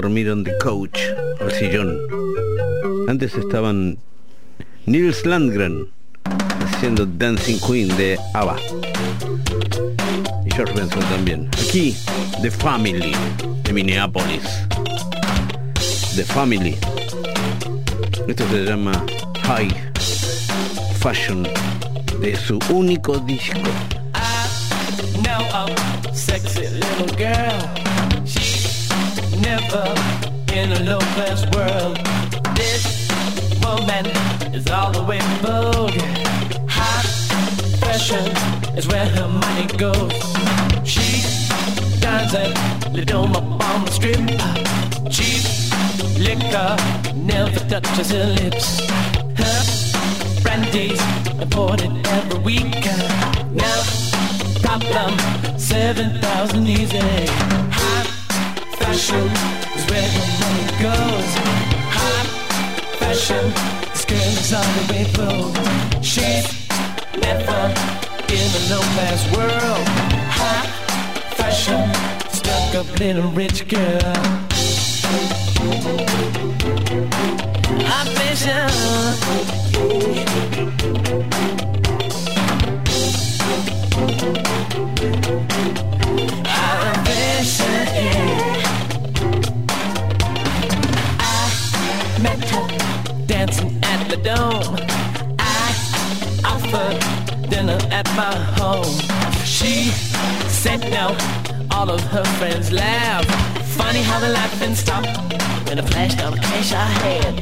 dormir 0.01 0.31
on 0.31 0.43
the 0.43 0.55
couch, 0.59 0.99
al 1.41 1.51
sillón. 1.51 1.97
Antes 3.07 3.33
estaban 3.33 3.97
Nils 4.85 5.25
Landgren 5.25 5.87
haciendo 6.63 7.07
Dancing 7.07 7.57
Queen 7.59 7.87
de 7.97 8.15
ABBA. 8.35 8.57
Y 10.45 10.51
George 10.55 10.73
Benson 10.75 11.03
también. 11.09 11.49
Aquí, 11.67 11.95
The 12.43 12.51
Family 12.51 13.11
de 13.63 13.73
Minneapolis. 13.73 14.43
The 16.15 16.23
Family. 16.25 16.77
Esto 18.27 18.47
se 18.51 18.65
llama 18.65 19.03
High 19.45 19.73
Fashion 20.99 21.47
de 22.21 22.35
su 22.35 22.59
único 22.69 23.17
disco. 23.17 23.57
In 29.47 30.73
a 30.73 30.83
low 30.83 30.99
class 31.15 31.45
world. 31.55 31.95
This 32.53 33.07
woman 33.63 34.05
is 34.53 34.69
all 34.69 34.91
the 34.91 35.01
way 35.03 35.19
vogue. 35.41 35.95
High 36.67 37.03
fashion 37.79 38.27
is 38.77 38.89
where 38.89 39.05
her 39.05 39.29
money 39.29 39.67
goes. 39.77 40.11
She 40.83 41.23
dines 42.01 42.33
at 42.35 42.51
up 43.09 43.37
on 43.69 43.85
the 43.85 43.91
strip. 43.91 44.19
Cheap 45.09 45.43
liquor 46.19 46.75
never 47.15 47.59
touches 47.69 48.11
her 48.11 48.25
lips. 48.41 48.81
Her 49.41 50.41
brandy's 50.43 50.99
imported 51.41 52.05
every 52.05 52.39
week. 52.39 52.83
Now 53.53 53.81
problem, 54.61 55.17
7,000 55.57 56.67
easy. 56.67 57.76
Fashion 58.97 59.29
is 59.77 59.85
where 59.91 60.09
the 60.09 60.23
money 60.41 60.65
goes. 60.81 61.31
High 61.93 62.25
fashion, 62.97 63.45
this 63.91 64.05
girl 64.05 64.17
is 64.17 64.51
on 64.53 64.65
the 64.73 64.83
way 64.91 65.03
through. 65.13 65.53
She's 66.01 66.47
never 67.21 67.61
in 68.33 68.49
a 68.57 68.61
no-man's 68.73 69.25
world. 69.37 69.87
High 70.33 70.65
fashion, 71.35 71.93
stuck 72.31 72.73
up 72.73 72.87
little 72.99 73.29
rich 73.33 73.67
girl. 73.67 74.15
High 77.85 78.07
fashion. 78.15 79.37
My 98.15 98.35
home. 98.59 98.93
She 99.45 99.91
said 100.49 100.81
no, 100.91 101.15
all 101.71 101.89
of 101.89 102.01
her 102.11 102.23
friends 102.37 102.71
laughed. 102.71 103.29
Funny 103.77 104.01
how 104.01 104.19
the 104.19 104.29
laughing 104.29 104.75
stopped 104.75 105.07
when 105.67 105.79
I 105.79 105.81
flashed 105.81 106.21
all 106.23 106.31
the 106.31 106.37
cash 106.37 106.73
I 106.73 106.85
had. 106.85 107.33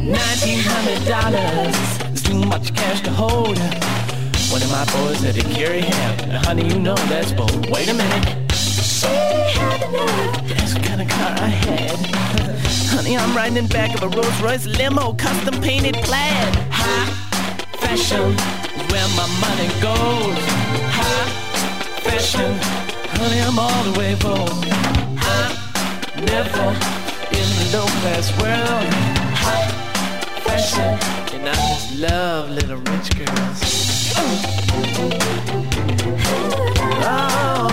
Nineteen 0.00 0.60
hundred 0.62 1.06
dollars 1.08 1.76
is 2.14 2.22
too 2.22 2.38
much 2.46 2.74
cash 2.74 3.00
to 3.02 3.10
hold. 3.10 3.58
One 4.52 4.62
of 4.62 4.70
my 4.70 4.84
boys 4.92 5.18
said 5.18 5.34
to 5.34 5.42
carry 5.54 5.80
him. 5.80 6.28
Now, 6.28 6.42
honey, 6.44 6.68
you 6.68 6.78
know 6.78 6.96
that's 7.12 7.32
bold. 7.32 7.70
Wait 7.70 7.88
a 7.88 7.94
minute. 7.94 8.52
She 8.52 9.06
had 9.06 9.82
enough. 9.88 10.48
That's 10.48 10.74
what 10.74 10.84
kind 10.84 11.02
of 11.02 11.08
car 11.08 11.32
I 11.38 11.48
had. 11.48 11.96
honey, 12.94 13.16
I'm 13.16 13.34
riding 13.36 13.56
in 13.56 13.66
back 13.66 13.94
of 13.94 14.02
a 14.02 14.08
Rolls 14.08 14.40
Royce 14.42 14.66
limo, 14.66 15.14
custom 15.14 15.60
painted 15.62 15.94
plaid. 15.96 16.54
High 16.70 17.22
fashion 17.78 18.61
where 18.92 19.08
my 19.16 19.26
money 19.40 19.68
goes. 19.80 20.38
High 20.98 21.28
fashion, 22.04 22.52
honey, 23.16 23.40
I'm 23.40 23.58
all 23.58 23.82
the 23.88 23.98
way 23.98 24.14
bold. 24.16 24.64
I'm 25.32 25.52
never 26.32 26.66
in 27.38 27.48
the 27.58 27.66
low 27.74 27.88
class 28.00 28.26
world. 28.40 28.86
High 29.44 29.70
fashion, 30.44 30.92
and 31.34 31.48
I 31.48 31.54
just 31.54 31.88
love 31.98 32.50
little 32.50 32.80
rich 32.90 33.08
girls. 33.16 33.60
Oh. 37.04 37.71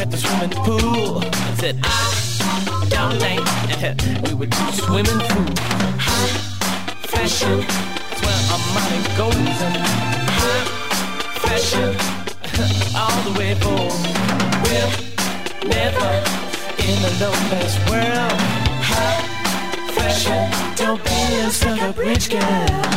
Look 0.00 0.06
at 0.06 0.10
the 0.10 0.16
swimming 0.16 0.50
pool 0.50 1.18
I 1.22 1.54
said, 1.56 1.78
ah, 1.84 2.10
I 2.70 2.88
donate. 2.88 4.22
we 4.28 4.34
were 4.34 4.46
two 4.46 4.72
swimming 4.72 5.20
pool. 5.28 5.54
High 5.98 6.32
fashion, 7.06 7.60
that's 7.60 8.22
where 8.24 8.42
our 8.52 8.62
money 8.76 9.00
goes. 9.20 9.60
High 10.40 10.64
fashion, 11.44 11.90
all 12.96 13.20
the 13.26 13.38
way 13.38 13.54
home. 13.60 14.00
We're 14.64 14.90
never 15.68 16.10
in 16.86 16.96
a 17.04 17.12
low 17.20 17.34
class 17.48 17.74
world. 17.90 18.40
High 18.90 19.22
fashion, 19.92 20.42
don't 20.76 21.02
be 21.04 21.40
a 21.40 21.50
stuck 21.50 21.82
up 21.82 21.98
rich 21.98 22.30
girl. 22.30 22.89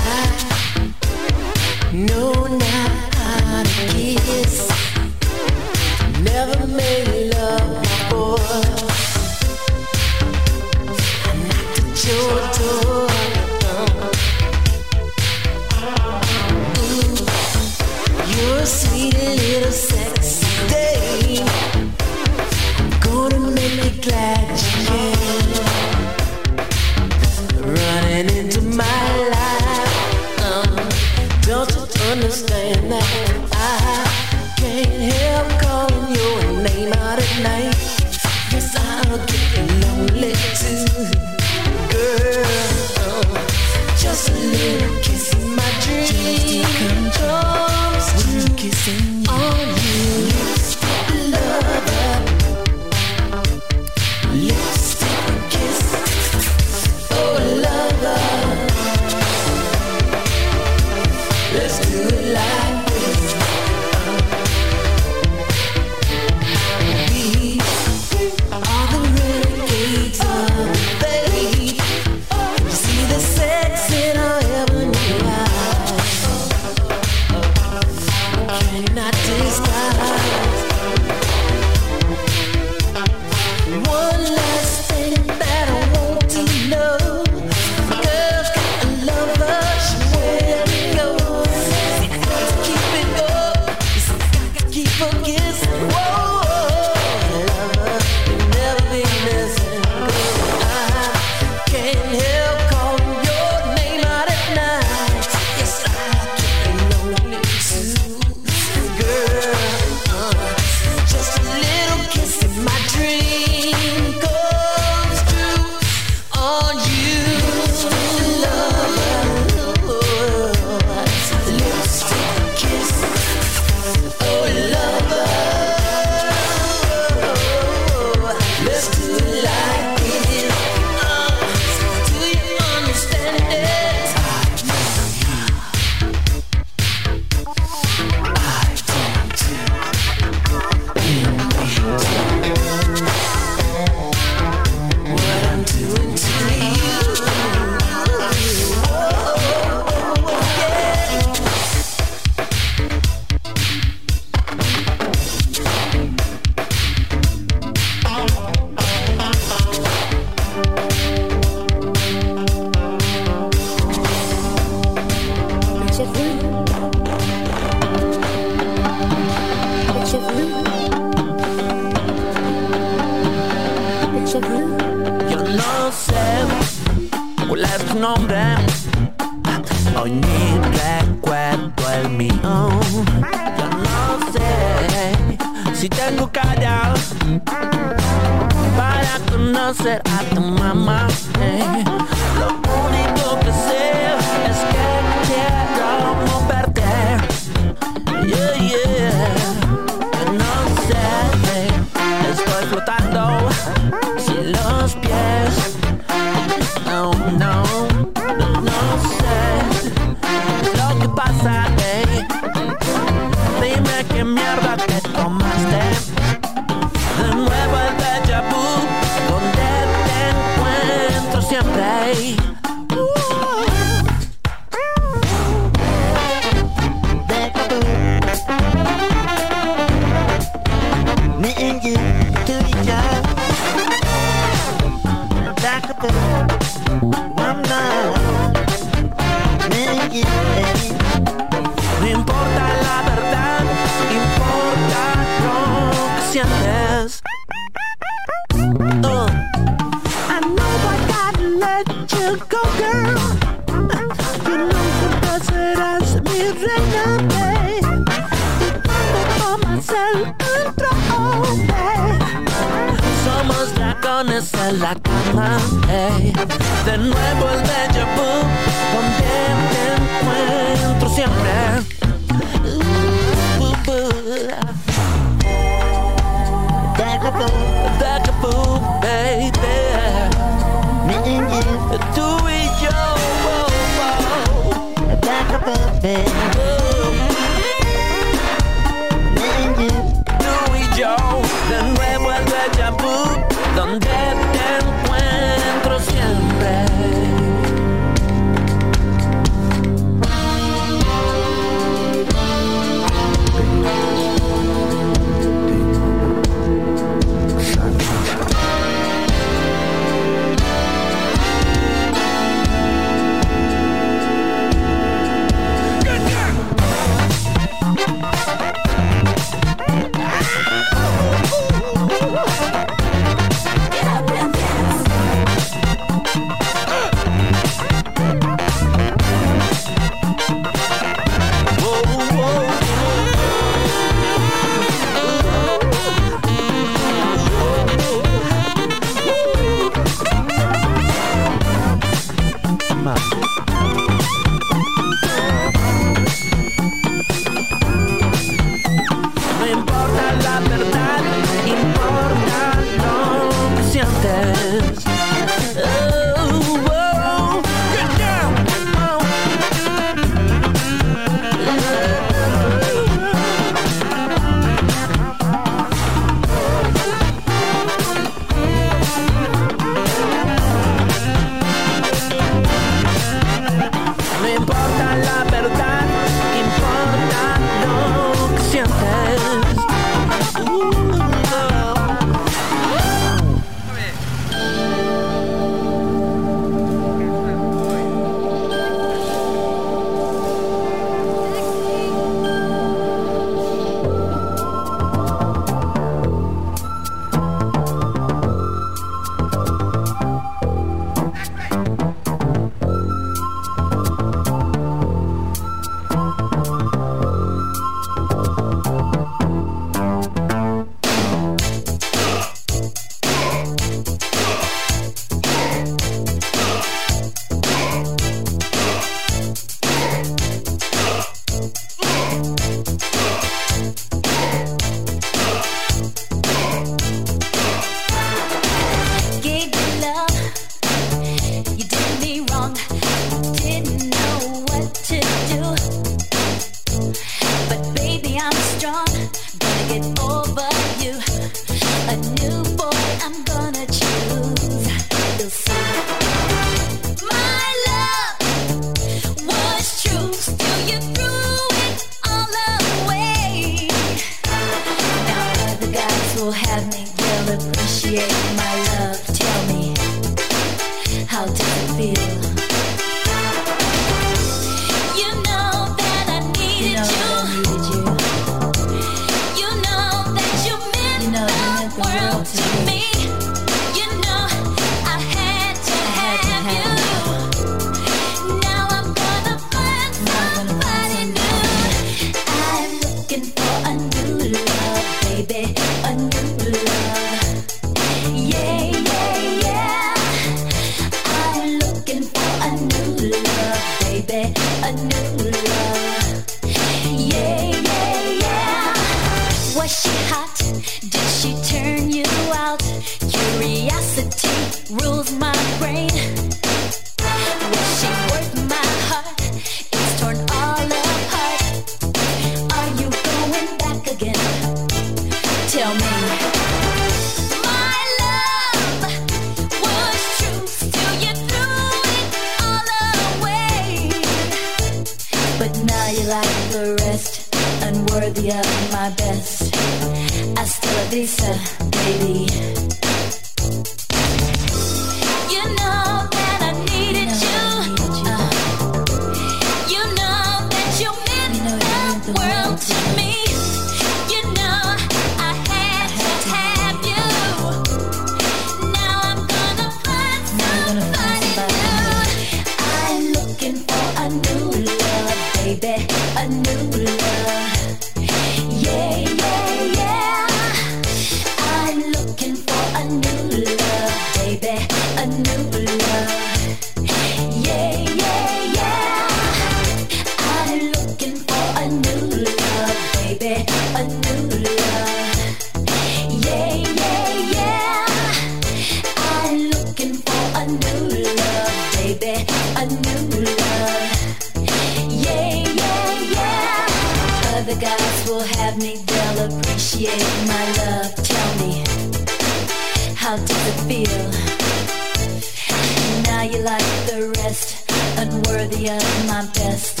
unworthy 598.18 598.90
of 598.90 599.26
my 599.26 599.42
best. 599.54 600.00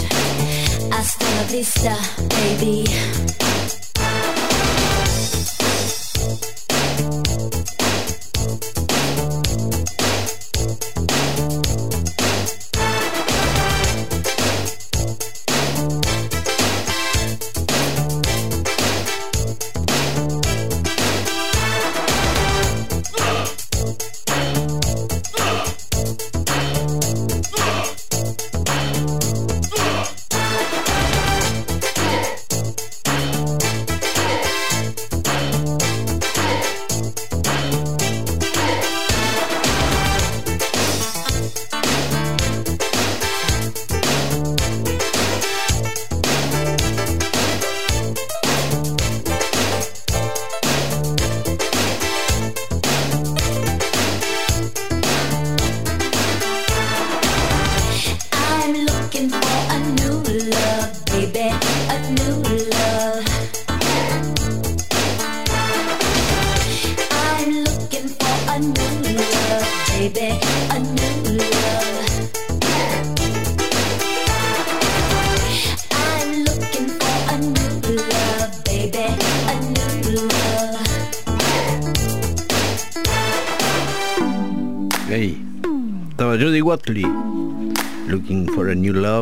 Hasta 0.90 1.24
la 1.36 1.44
vista, 1.44 1.96
baby. 2.28 2.84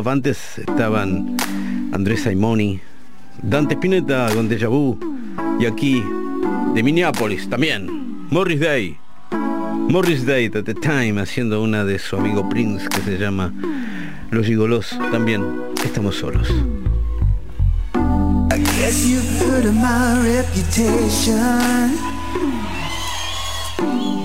Participantes 0.07 0.59
estaban 0.59 1.35
Andrés 1.91 2.21
Saimoni, 2.21 2.79
Dante 3.41 3.73
Spinetta 3.73 4.29
con 4.33 4.47
Deja 4.47 4.69
Vu 4.69 4.97
y 5.59 5.65
aquí 5.65 6.01
de 6.73 6.81
Minneapolis 6.81 7.49
también, 7.49 8.25
Morris 8.29 8.61
Day. 8.61 8.97
Morris 9.89 10.25
Day 10.25 10.45
at 10.45 10.63
the 10.63 10.73
time 10.73 11.19
haciendo 11.19 11.61
una 11.61 11.83
de 11.83 11.99
su 11.99 12.15
amigo 12.15 12.47
Prince 12.47 12.87
que 12.87 13.01
se 13.01 13.17
llama 13.17 13.53
Los 14.31 14.45
Gigolos 14.45 14.97
también. 15.11 15.43
Estamos 15.83 16.15
solos. 16.15 16.49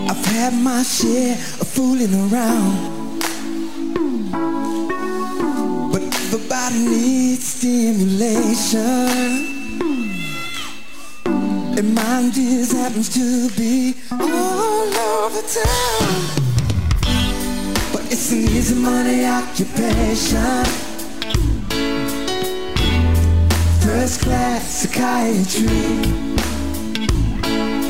I've 0.08 0.26
had 0.26 0.54
my 0.54 0.82
share 0.84 1.34
of 1.60 1.66
fooling 1.66 2.14
around. 2.30 2.91
Everybody 6.34 6.78
needs 6.78 7.44
stimulation. 7.44 8.86
And 11.26 11.94
mine 11.94 12.32
just 12.32 12.72
happens 12.72 13.10
to 13.10 13.50
be 13.50 13.94
all 14.10 14.88
over 14.88 15.42
town. 15.42 16.24
But 17.92 18.10
it's 18.10 18.32
an 18.32 18.38
easy 18.48 18.74
money 18.76 19.26
occupation. 19.26 20.64
First 23.82 24.22
class 24.22 24.62
psychiatry. 24.64 25.66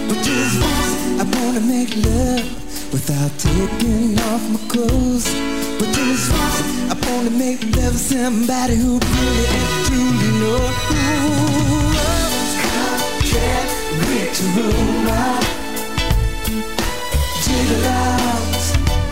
But 0.08 0.18
just 0.26 0.60
once 0.60 1.20
I 1.20 1.24
wanna 1.38 1.60
make 1.60 1.94
love 1.94 2.92
without 2.92 3.38
taking 3.38 4.18
off 4.18 4.42
my 4.50 4.58
clothes. 4.66 5.30
But 5.78 5.92
just 5.94 6.32
once 6.32 6.81
Wanna 7.14 7.30
make 7.30 7.62
love 7.76 7.92
with 7.92 8.00
somebody 8.00 8.74
who 8.74 8.98
really 8.98 9.46
and 9.58 9.68
truly 9.86 10.30
knows 10.40 10.76
loves. 10.90 11.42
A 14.32 14.44
room 14.56 15.06
out. 15.08 15.44
Jiggle 17.44 17.84
out, 17.84 18.64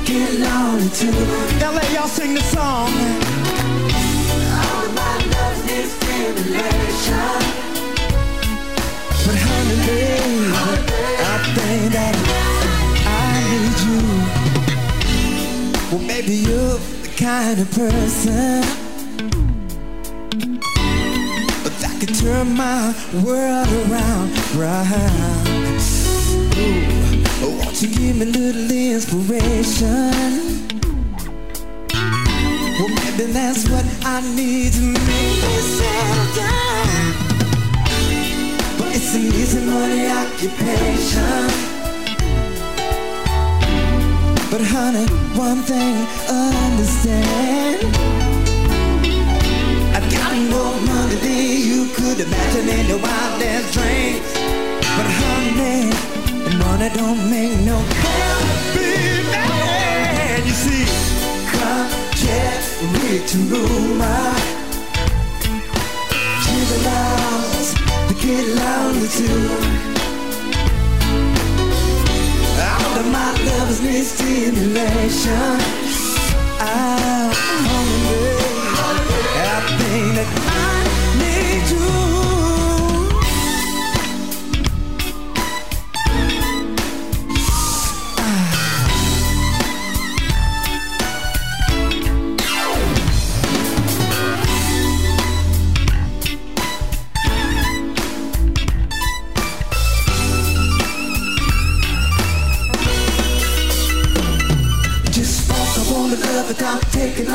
get 0.07 0.31
lonely 0.41 0.89
too. 0.99 1.13
LA, 1.61 1.85
y'all 1.95 2.09
sing 2.09 2.33
the 2.33 2.41
song. 2.41 2.91
All 4.65 4.85
of 4.87 4.93
my 4.95 5.15
love 5.33 5.59
needs 5.67 5.93
stimulation. 5.93 7.39
But 9.25 9.37
honey, 9.45 9.77
babe, 9.87 10.55
I 11.21 11.37
think 11.55 11.93
that 11.93 12.17
I 13.07 13.19
need 13.51 13.79
you. 13.87 14.01
Well, 15.93 16.03
maybe 16.07 16.37
the 16.47 17.00
kind 17.21 17.61
of 17.61 17.71
person 17.73 18.63
that 21.81 21.95
could 22.01 22.15
turn 22.15 22.57
my 22.57 22.95
world 23.23 23.69
around, 23.69 24.31
round. 24.57 25.81
Ooh, 27.45 27.59
won't 27.59 27.83
you 27.83 27.89
give 27.89 28.17
me 28.17 28.23
a 28.23 28.25
little 28.25 28.71
inspiration? 28.71 30.67
Well, 31.93 32.89
maybe 32.89 33.25
that's 33.33 33.69
what 33.69 33.85
I 34.03 34.23
need 34.35 34.73
to 34.73 34.81
make 34.81 35.37
me 35.45 35.57
settle 35.77 36.29
down. 36.41 37.15
But 38.79 38.97
it's 38.97 39.15
an 39.15 39.27
easy 39.27 39.61
money 39.67 40.09
occupation. 40.09 41.70
But 44.51 44.63
honey, 44.63 45.07
one 45.39 45.63
thing 45.63 45.95
understand. 46.29 47.85
I 49.95 50.01
got 50.11 50.35
more 50.51 50.75
money 50.91 51.15
than 51.23 51.63
you 51.71 51.87
could 51.95 52.19
imagine 52.19 52.69
in 52.69 52.87
your 52.89 52.99
wildest 52.99 53.73
dreams. 53.73 54.27
But 54.97 55.07
honey, 55.23 55.95
money 56.59 56.91
don't 56.99 57.31
make 57.31 57.61
no 57.61 57.79
happy 58.03 59.23
man. 59.31 60.45
You 60.45 60.55
see, 60.65 60.85
come 61.55 61.87
get 62.19 62.61
rich 63.05 63.35
and 63.35 63.49
rumor. 63.53 64.35
To 66.43 66.55
the 66.71 66.79
laws, 66.89 67.75
to 68.09 68.15
get 68.19 68.45
lonely 68.59 69.09
too. 69.15 70.00
My 73.71 73.77
lovers 73.77 73.83
need 73.83 74.05
stimulation. 74.05 75.61
I'm 76.61 77.33
hungry. 77.67 78.37
I 79.37 79.77
think 79.79 80.15
that 80.17 80.29
I 80.47 80.89
need 81.19 81.71
you. 81.71 82.20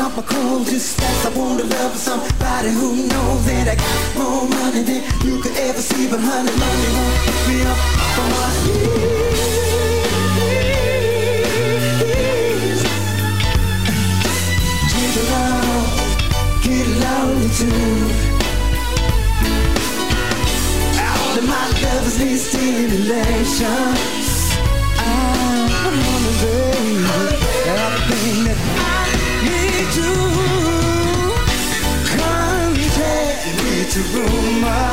Off 0.06 0.16
my 0.16 0.22
clothes. 0.22 0.70
Just 0.70 0.96
fast, 0.98 1.26
I 1.26 1.28
wanna 1.38 1.64
love 1.64 1.92
with 1.92 2.02
somebody 2.02 2.70
who 2.70 2.88
knows 3.10 3.44
that 3.46 3.66
I 3.72 3.74
got 3.74 3.98
more 4.18 4.46
money 4.48 4.82
than 4.88 5.02
you 5.26 5.40
could 5.42 5.56
ever 5.56 5.82
see. 5.82 6.06
But 6.08 6.20
honey, 6.20 6.54
money 6.62 6.90
won't 6.96 7.16
pick 7.26 7.40
me 7.48 7.56
up 7.70 7.78
from 8.14 8.28
my 8.34 8.48
knees. 8.62 9.44
It 15.18 15.30
out, 15.42 15.88
get 16.64 16.88
lonely 17.02 17.48
too. 17.58 17.86
All 21.10 21.34
of 21.40 21.44
my 21.52 21.64
lovers 21.82 22.16
need 22.20 22.38
stimulation. 22.38 23.90
I'm 24.98 25.96
on 26.10 26.20
the 26.26 26.32
baby. 26.42 26.94
Everything 27.66 28.40
that 28.46 28.58
I 28.78 29.15
you. 29.94 30.12
Come 32.16 32.74
take 32.96 33.44
me 33.62 33.72
to 33.92 34.00
rumor. 34.14 34.90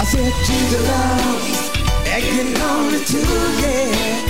I 0.00 0.04
said 0.04 0.32
you 0.48 0.60
the 0.72 0.80
love, 0.90 1.44
acting 2.06 2.56
on 2.60 2.94
it 2.94 3.04
too, 3.06 3.34
yeah. 3.62 4.28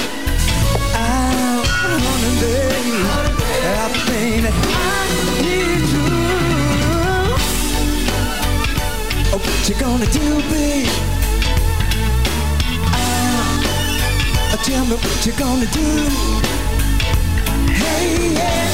I'm 0.95 2.03
on 2.11 2.23
baby. 2.41 2.97
Everything 3.61 4.41
that 4.43 4.55
I 4.55 5.05
need 5.43 5.83
you. 5.93 6.07
Oh, 9.31 9.37
what 9.37 9.69
you 9.69 9.75
gonna 9.75 10.07
do, 10.07 10.25
babe? 10.49 11.08
Tell 14.69 14.85
me 14.85 14.95
what 14.95 15.25
you're 15.25 15.35
gonna 15.35 15.65
do. 15.65 15.87
Hey, 17.73 18.33
yeah. 18.33 18.69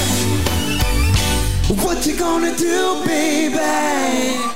What 1.83 2.05
you 2.05 2.17
gonna 2.17 2.55
do, 2.57 3.03
baby? 3.05 4.54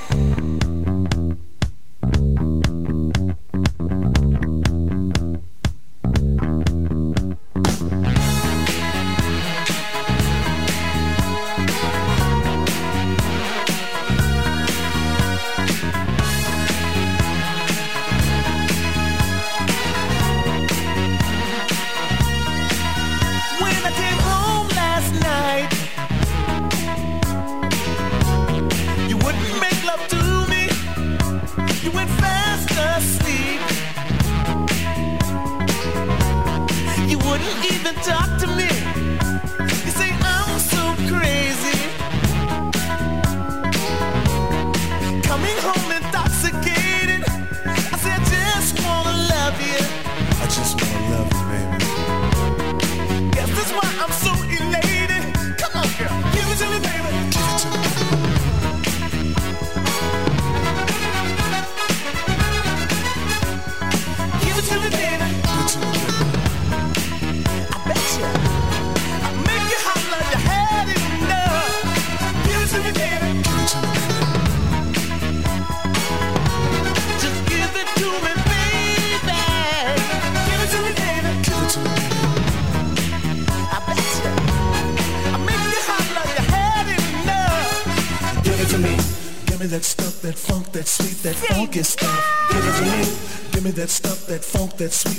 That 94.80 94.93
sweet, 94.93 95.19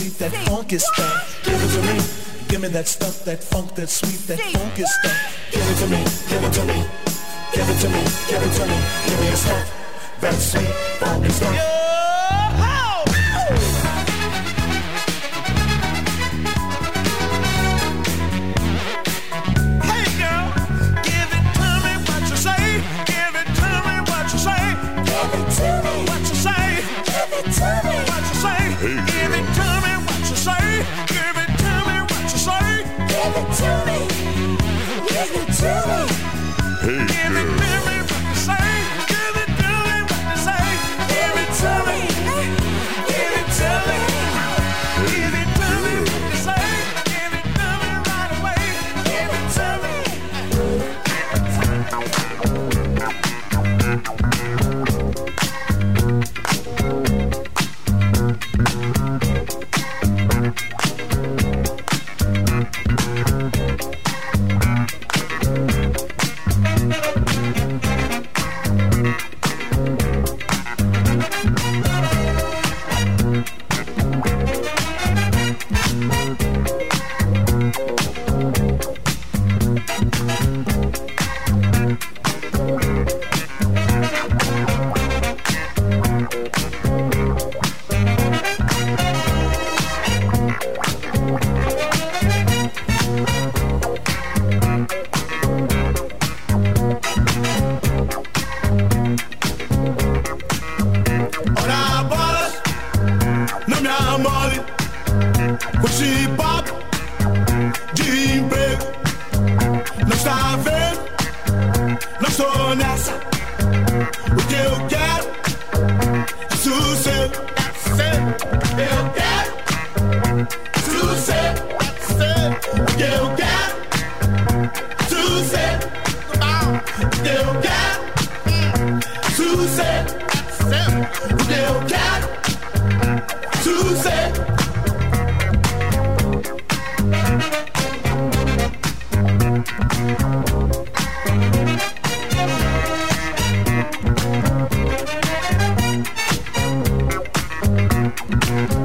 sweet, 0.00 0.18
that 0.18 0.32
funk 0.48 0.72
is 0.72 0.84
stuff. 0.94 1.44
Give 1.44 1.54
it 1.54 1.68
to 1.74 1.82
me. 1.82 2.48
Give 2.48 2.60
me 2.60 2.68
that 2.68 2.88
stuff, 2.88 3.24
that 3.24 3.42
funk, 3.44 3.74
that 3.74 3.88
sweet, 3.88 4.20
that 4.28 4.40
funk 4.40 4.78
is 4.78 4.88
stuff. 5.00 5.50
Give 5.52 5.62
it 5.62 5.76
to 5.80 5.86
me. 5.86 6.00
Give 6.28 6.44
it 6.44 6.52
to 6.52 6.64
me. 6.64 6.84
Give 7.52 7.68
it 7.68 7.78
to 7.80 7.88
me. 7.88 8.02
Give 8.28 8.42
it 8.42 8.52
to 8.58 8.66
me. 8.66 8.78
Give 9.06 9.20
me 9.20 9.26
your 9.26 9.36
stuff. 9.36 10.20
That 10.20 10.34
sweet. 10.34 10.79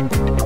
Bye. 0.09 0.44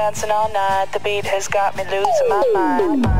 dancing 0.00 0.30
all 0.30 0.50
night. 0.50 0.86
The 0.94 1.00
beat 1.00 1.26
has 1.26 1.46
got 1.46 1.76
me 1.76 1.84
losing 1.84 2.28
my 2.30 2.42
mind. 2.54 3.19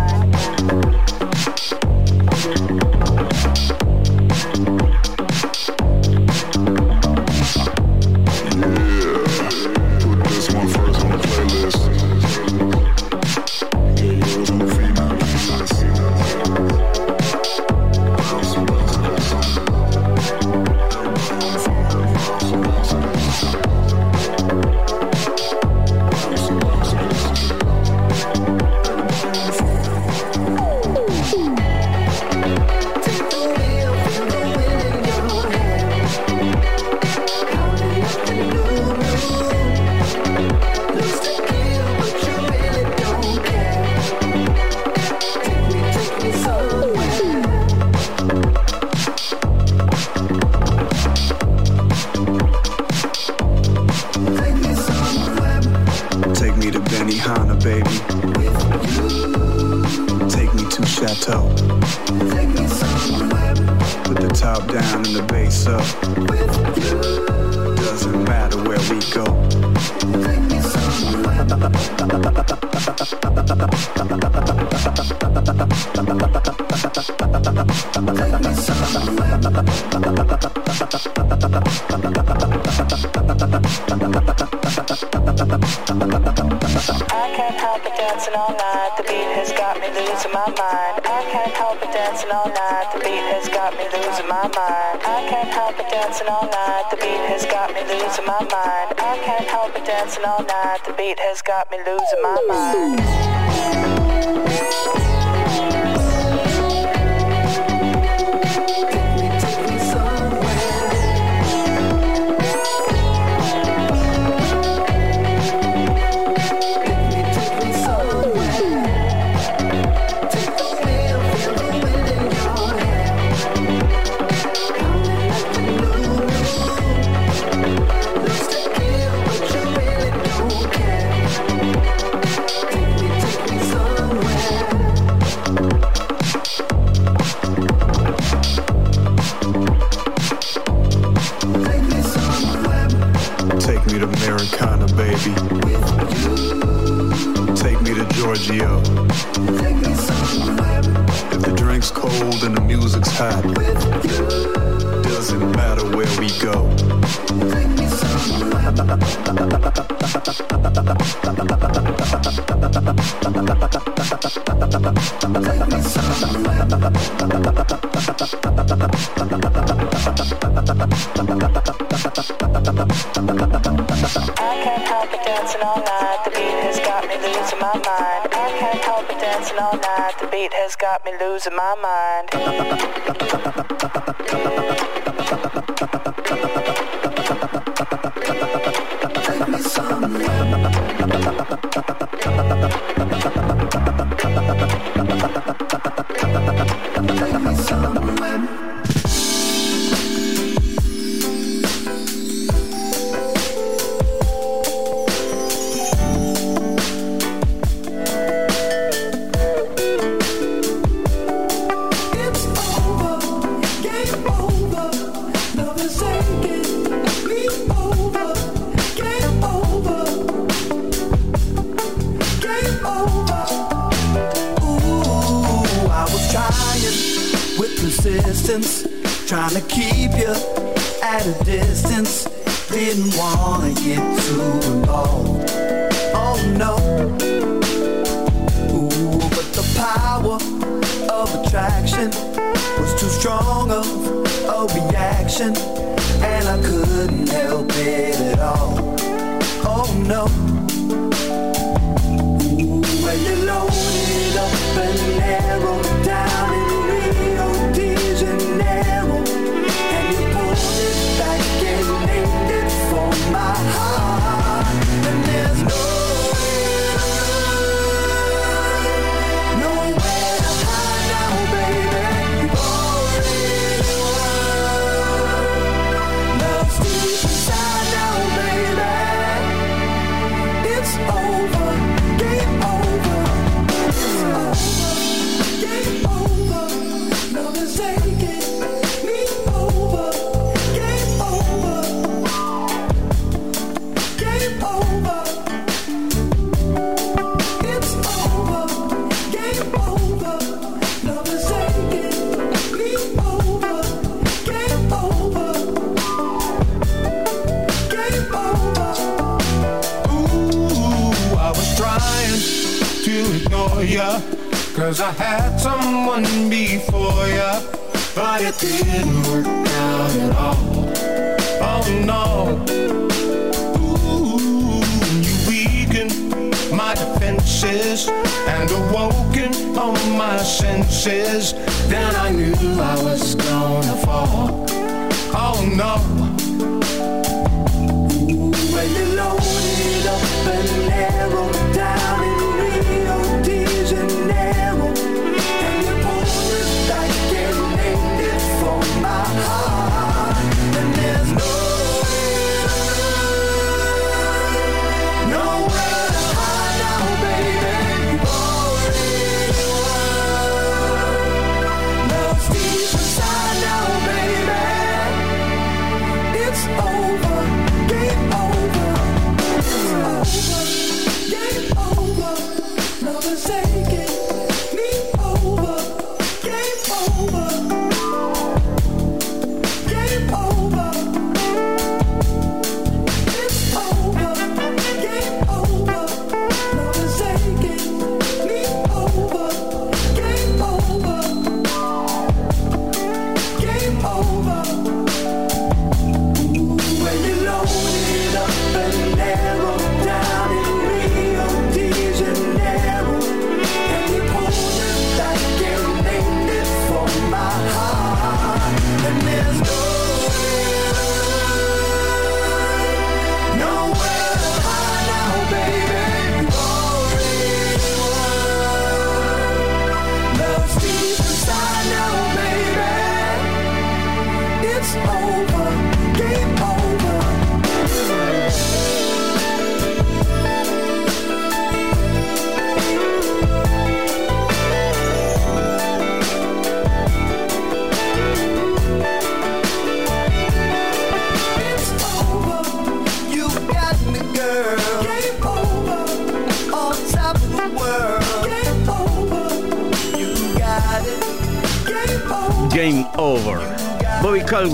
dancing 100.10 100.24
all 100.24 100.42
night. 100.42 100.84
The 100.84 100.92
beat 100.92 101.18
has 101.20 101.42
got 101.42 101.70
me 101.70 101.78
losing 101.78 102.22
my 102.22 102.44
mind. 102.48 103.19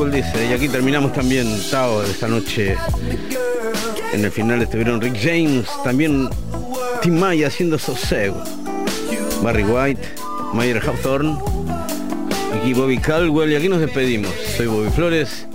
Dice, 0.04 0.46
y 0.50 0.52
aquí 0.52 0.68
terminamos 0.68 1.14
también, 1.14 1.48
Tao, 1.70 2.02
esta 2.02 2.28
noche. 2.28 2.76
En 4.12 4.24
el 4.24 4.30
final 4.30 4.60
estuvieron 4.60 5.00
Rick 5.00 5.16
James, 5.20 5.66
también 5.82 6.28
Tim 7.00 7.18
Maya 7.18 7.46
haciendo 7.46 7.78
Sosego. 7.78 8.42
Barry 9.42 9.64
White, 9.64 10.02
Mayer 10.52 10.82
Hawthorne, 10.86 11.38
aquí 12.54 12.74
Bobby 12.74 12.98
Caldwell, 12.98 13.50
y 13.50 13.56
aquí 13.56 13.68
nos 13.70 13.80
despedimos. 13.80 14.30
Soy 14.56 14.66
Bobby 14.66 14.90
Flores. 14.90 15.46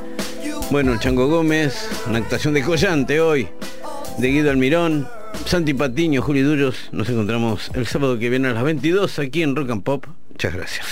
Bueno, 0.71 0.99
Chango 0.99 1.27
Gómez, 1.27 1.87
una 2.07 2.17
actuación 2.17 2.55
de 2.55 2.63
Collante 2.63 3.21
hoy, 3.21 3.47
de 4.17 4.27
Guido 4.27 4.49
Almirón, 4.49 5.07
Santi 5.45 5.75
Patiño, 5.75 6.23
Juli 6.23 6.41
Duros. 6.41 6.89
Nos 6.91 7.07
encontramos 7.09 7.71
el 7.75 7.85
sábado 7.85 8.17
que 8.17 8.29
viene 8.29 8.47
a 8.47 8.53
las 8.53 8.63
22 8.63 9.19
aquí 9.19 9.43
en 9.43 9.55
Rock 9.55 9.69
and 9.69 9.83
Pop. 9.83 10.05
Muchas 10.31 10.53
gracias. 10.53 10.90